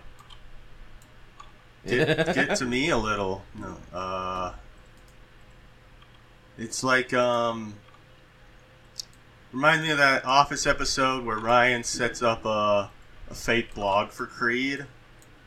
[1.86, 3.42] get, get to me a little.
[3.54, 4.52] No, uh,
[6.58, 7.74] it's like um,
[9.53, 12.90] remind me of that Office episode where Ryan sets up a,
[13.30, 14.86] a fake blog for Creed.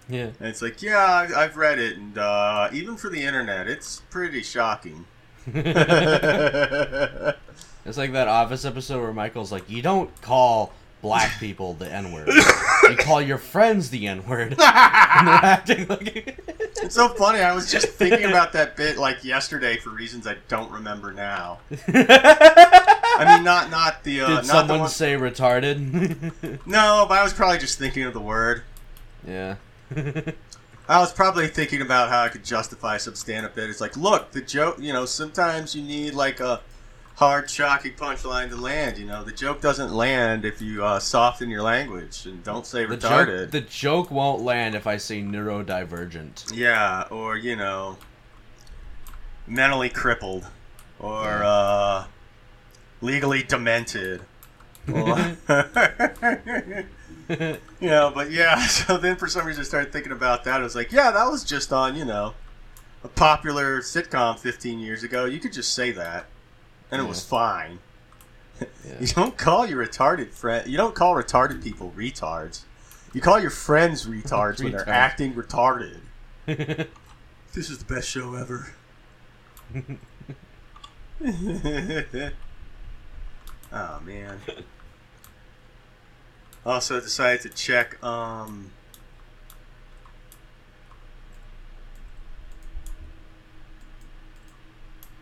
[0.10, 0.32] yeah.
[0.40, 4.42] And it's like, yeah, I've read it, and uh, even for the internet, it's pretty
[4.44, 5.06] shocking.
[7.86, 10.72] It's like that Office episode where Michael's like, "You don't call
[11.04, 12.30] black people the N word.
[12.30, 16.40] you call your friends the N word." and they're acting like.
[16.82, 17.40] It's so funny.
[17.40, 21.60] I was just thinking about that bit like yesterday for reasons I don't remember now.
[21.88, 24.90] I mean, not not the uh, not the someone one.
[24.90, 26.66] say retarded?
[26.66, 28.64] No, but I was probably just thinking of the word.
[29.26, 29.56] yeah.
[30.90, 33.70] I was probably thinking about how I could justify some stand-up bit.
[33.70, 34.78] It's like, look, the joke.
[34.80, 36.60] You know, sometimes you need like a
[37.16, 38.98] hard, shocking punchline to land.
[38.98, 42.86] You know, the joke doesn't land if you uh, soften your language and don't say
[42.86, 43.42] The retarded.
[43.44, 46.56] joke, the joke won't land if I say neurodivergent.
[46.56, 47.98] Yeah, or you know,
[49.48, 50.48] mentally crippled,
[51.00, 51.48] or Yeah.
[51.48, 52.06] uh,
[53.02, 54.22] legally demented.
[54.92, 55.18] Or
[57.30, 58.66] you know, but yeah.
[58.68, 60.60] So then, for some reason, I started thinking about that.
[60.60, 62.34] I was like, yeah, that was just on you know,
[63.04, 65.26] a popular sitcom 15 years ago.
[65.26, 66.26] You could just say that,
[66.94, 67.80] and it was fine.
[68.88, 68.94] Yeah.
[69.02, 70.70] You don't call your retarded friend.
[70.70, 72.62] You don't call retarded people retards.
[73.12, 76.00] You call your friends retards when they're acting retarded.
[77.54, 78.74] This is the best show ever.
[83.74, 84.40] oh man.
[86.66, 88.72] Also decided to check um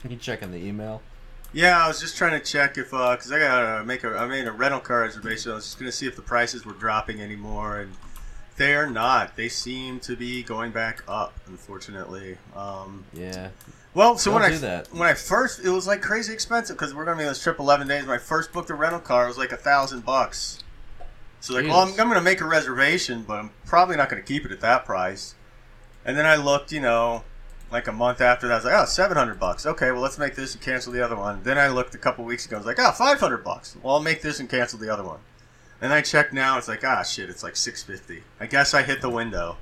[0.02, 1.02] Can you checking the email?
[1.54, 4.18] Yeah, I was just trying to check if uh cuz I got to make a
[4.18, 5.52] I made a rental car reservation.
[5.52, 7.96] I was just going to see if the prices were dropping anymore and
[8.58, 9.36] they are not.
[9.36, 12.38] They seem to be going back up, unfortunately.
[12.56, 13.50] Um Yeah.
[13.94, 14.94] Well, so Don't when do I that.
[14.94, 17.60] when I first, it was like crazy expensive because we're gonna be on this trip
[17.60, 18.06] eleven days.
[18.06, 20.60] When I first booked a rental car, it was like a thousand bucks.
[21.42, 24.46] So like, well, I'm, I'm gonna make a reservation, but I'm probably not gonna keep
[24.46, 25.36] it at that price.
[26.06, 27.24] And then I looked, you know,
[27.72, 29.66] like a month after that, I was like, oh, oh, seven hundred bucks.
[29.66, 31.42] Okay, well, let's make this and cancel the other one.
[31.44, 33.78] Then I looked a couple weeks ago, I was like, oh, oh, five hundred bucks.
[33.82, 35.20] Well, I'll make this and cancel the other one.
[35.82, 38.24] And I checked now, it's like, ah, shit, it's like six fifty.
[38.40, 39.58] I guess I hit the window.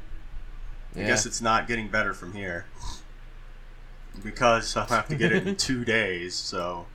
[0.95, 2.65] I guess it's not getting better from here.
[4.23, 6.87] Because I'll have to get it in two days, so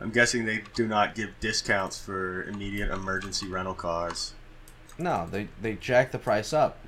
[0.00, 4.34] I'm guessing they do not give discounts for immediate emergency rental cars.
[4.98, 6.78] No, they they jack the price up.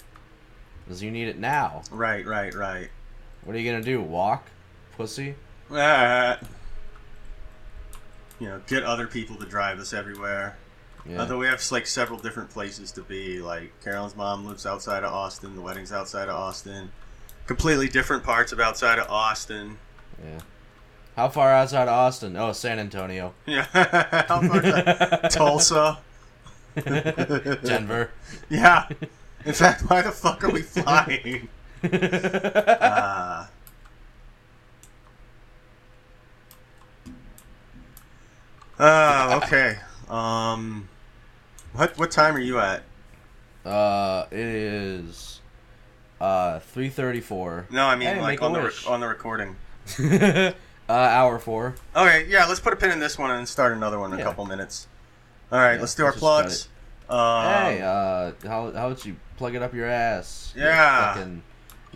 [0.85, 1.82] Because you need it now.
[1.91, 2.91] Right, right, right.
[3.45, 4.01] What are you gonna do?
[4.01, 4.47] Walk?
[4.97, 5.34] Pussy?
[5.70, 6.38] Ah.
[8.40, 10.57] You know, get other people to drive us everywhere.
[11.07, 11.20] Yeah.
[11.20, 13.40] Although we have like several different places to be.
[13.40, 15.55] Like Carolyn's mom lives outside of Austin.
[15.55, 16.90] The wedding's outside of Austin.
[17.47, 19.78] Completely different parts of outside of Austin.
[20.22, 20.40] yeah.
[21.16, 22.36] How far outside of Austin?
[22.36, 23.34] Oh, San Antonio.
[23.47, 23.66] Yeah,
[24.26, 25.20] How far?
[25.30, 25.99] Tulsa.
[26.74, 28.11] Denver.
[28.51, 28.88] Yeah.
[29.45, 31.49] In fact, why the fuck are we flying?
[38.78, 39.76] Uh, oh, okay.
[40.09, 40.89] Um,
[41.74, 42.82] What what time are you at?
[43.64, 45.41] Uh, it is
[46.20, 47.66] uh three thirty four.
[47.70, 49.57] No, I mean Hey, like on the rec- on the recording.
[50.01, 50.53] uh,
[50.89, 51.74] hour four.
[51.95, 54.22] Okay, yeah, let's put a pin in this one and start another one in a
[54.22, 54.87] couple minutes.
[55.53, 56.68] All right, Yeah, let's do our let's just cut plugs.
[57.09, 60.53] Um, hey, uh, how how would you plug it up your ass?
[60.57, 61.14] you Yeah.
[61.14, 61.43] fucking,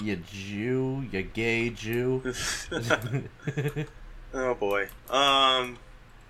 [0.00, 2.22] you Jew, you gay Jew.
[4.34, 4.88] oh boy.
[5.10, 5.78] Um,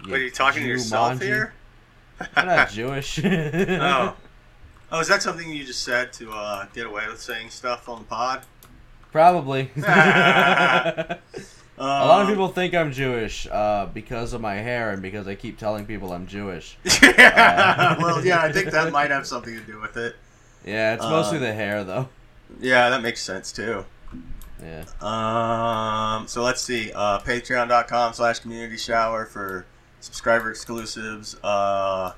[0.04, 1.22] you wait, are you talking to yourself manji.
[1.22, 1.52] here?
[2.36, 3.20] I'm not Jewish.
[3.24, 4.14] oh.
[4.90, 7.98] Oh, is that something you just said to uh, get away with saying stuff on
[8.00, 8.42] the pod?
[9.12, 9.70] Probably.
[9.76, 11.18] A
[11.80, 15.36] Um, lot of people think I'm Jewish uh, because of my hair and because I
[15.36, 16.76] keep telling people I'm Jewish.
[17.02, 17.96] yeah.
[18.02, 20.16] well, yeah, I think that might have something to do with it.
[20.66, 22.08] Yeah, it's mostly Uh, the hair though.
[22.60, 23.84] Yeah, that makes sense too.
[24.62, 24.84] Yeah.
[25.00, 26.90] Um, so let's see.
[26.92, 29.66] Uh, Patreon.com slash community shower for
[30.00, 31.36] subscriber exclusives.
[31.42, 32.12] Uh,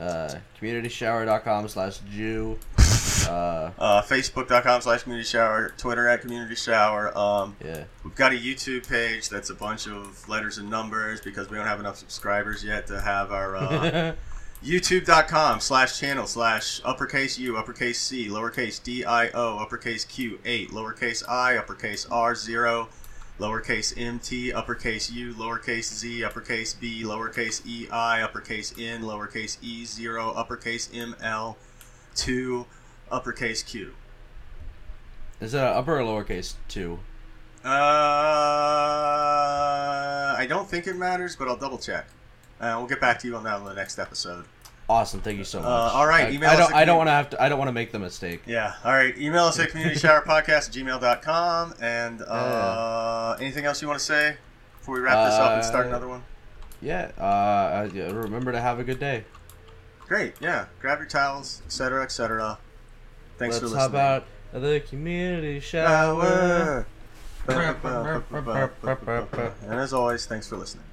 [0.00, 2.58] Uh, communityshower.com slash Jew.
[3.26, 5.72] Uh, uh, Facebook.com slash community shower.
[5.78, 7.16] Twitter at community shower.
[7.16, 7.84] Um, yeah.
[8.02, 11.66] we've got a YouTube page that's a bunch of letters and numbers because we don't
[11.66, 14.14] have enough subscribers yet to have our uh,
[14.64, 20.70] youtube.com slash channel slash uppercase U, uppercase C, lowercase D I O, uppercase Q 8,
[20.70, 22.88] lowercase I, uppercase R 0,
[23.38, 29.84] lowercase MT, uppercase U, lowercase Z, uppercase B, lowercase E I, uppercase N, lowercase E
[29.84, 31.56] 0, uppercase ML
[32.14, 32.64] 2,
[33.10, 33.92] uppercase Q.
[35.42, 37.00] Is that upper or lowercase two?
[37.62, 37.68] Uh,
[40.38, 42.06] I don't think it matters, but I'll double check.
[42.60, 44.46] Uh, we'll get back to you on that on the next episode.
[44.88, 45.20] Awesome.
[45.20, 45.66] Thank you so much.
[45.68, 46.70] Uh, all right, I, email I us don't.
[46.72, 47.42] at I don't want to have to.
[47.42, 48.42] I don't want to make the mistake.
[48.46, 48.74] Yeah.
[48.84, 49.16] All right.
[49.16, 51.74] Email us at communityshowerpodcast at gmail.com.
[51.80, 54.36] And uh, anything else you want to say
[54.78, 56.22] before we wrap this up and start Uh, another one?
[56.82, 57.12] Yeah.
[57.18, 59.24] Uh, uh, yeah, remember to have a good day.
[60.06, 60.34] Great.
[60.38, 60.66] Yeah.
[60.80, 62.58] Grab your towels, etc., etc.
[63.38, 64.00] Thanks Let's for how listening.
[64.00, 65.60] about the community.
[65.60, 66.86] Shower.
[67.48, 68.22] and
[69.72, 70.84] as always, thanks for listening.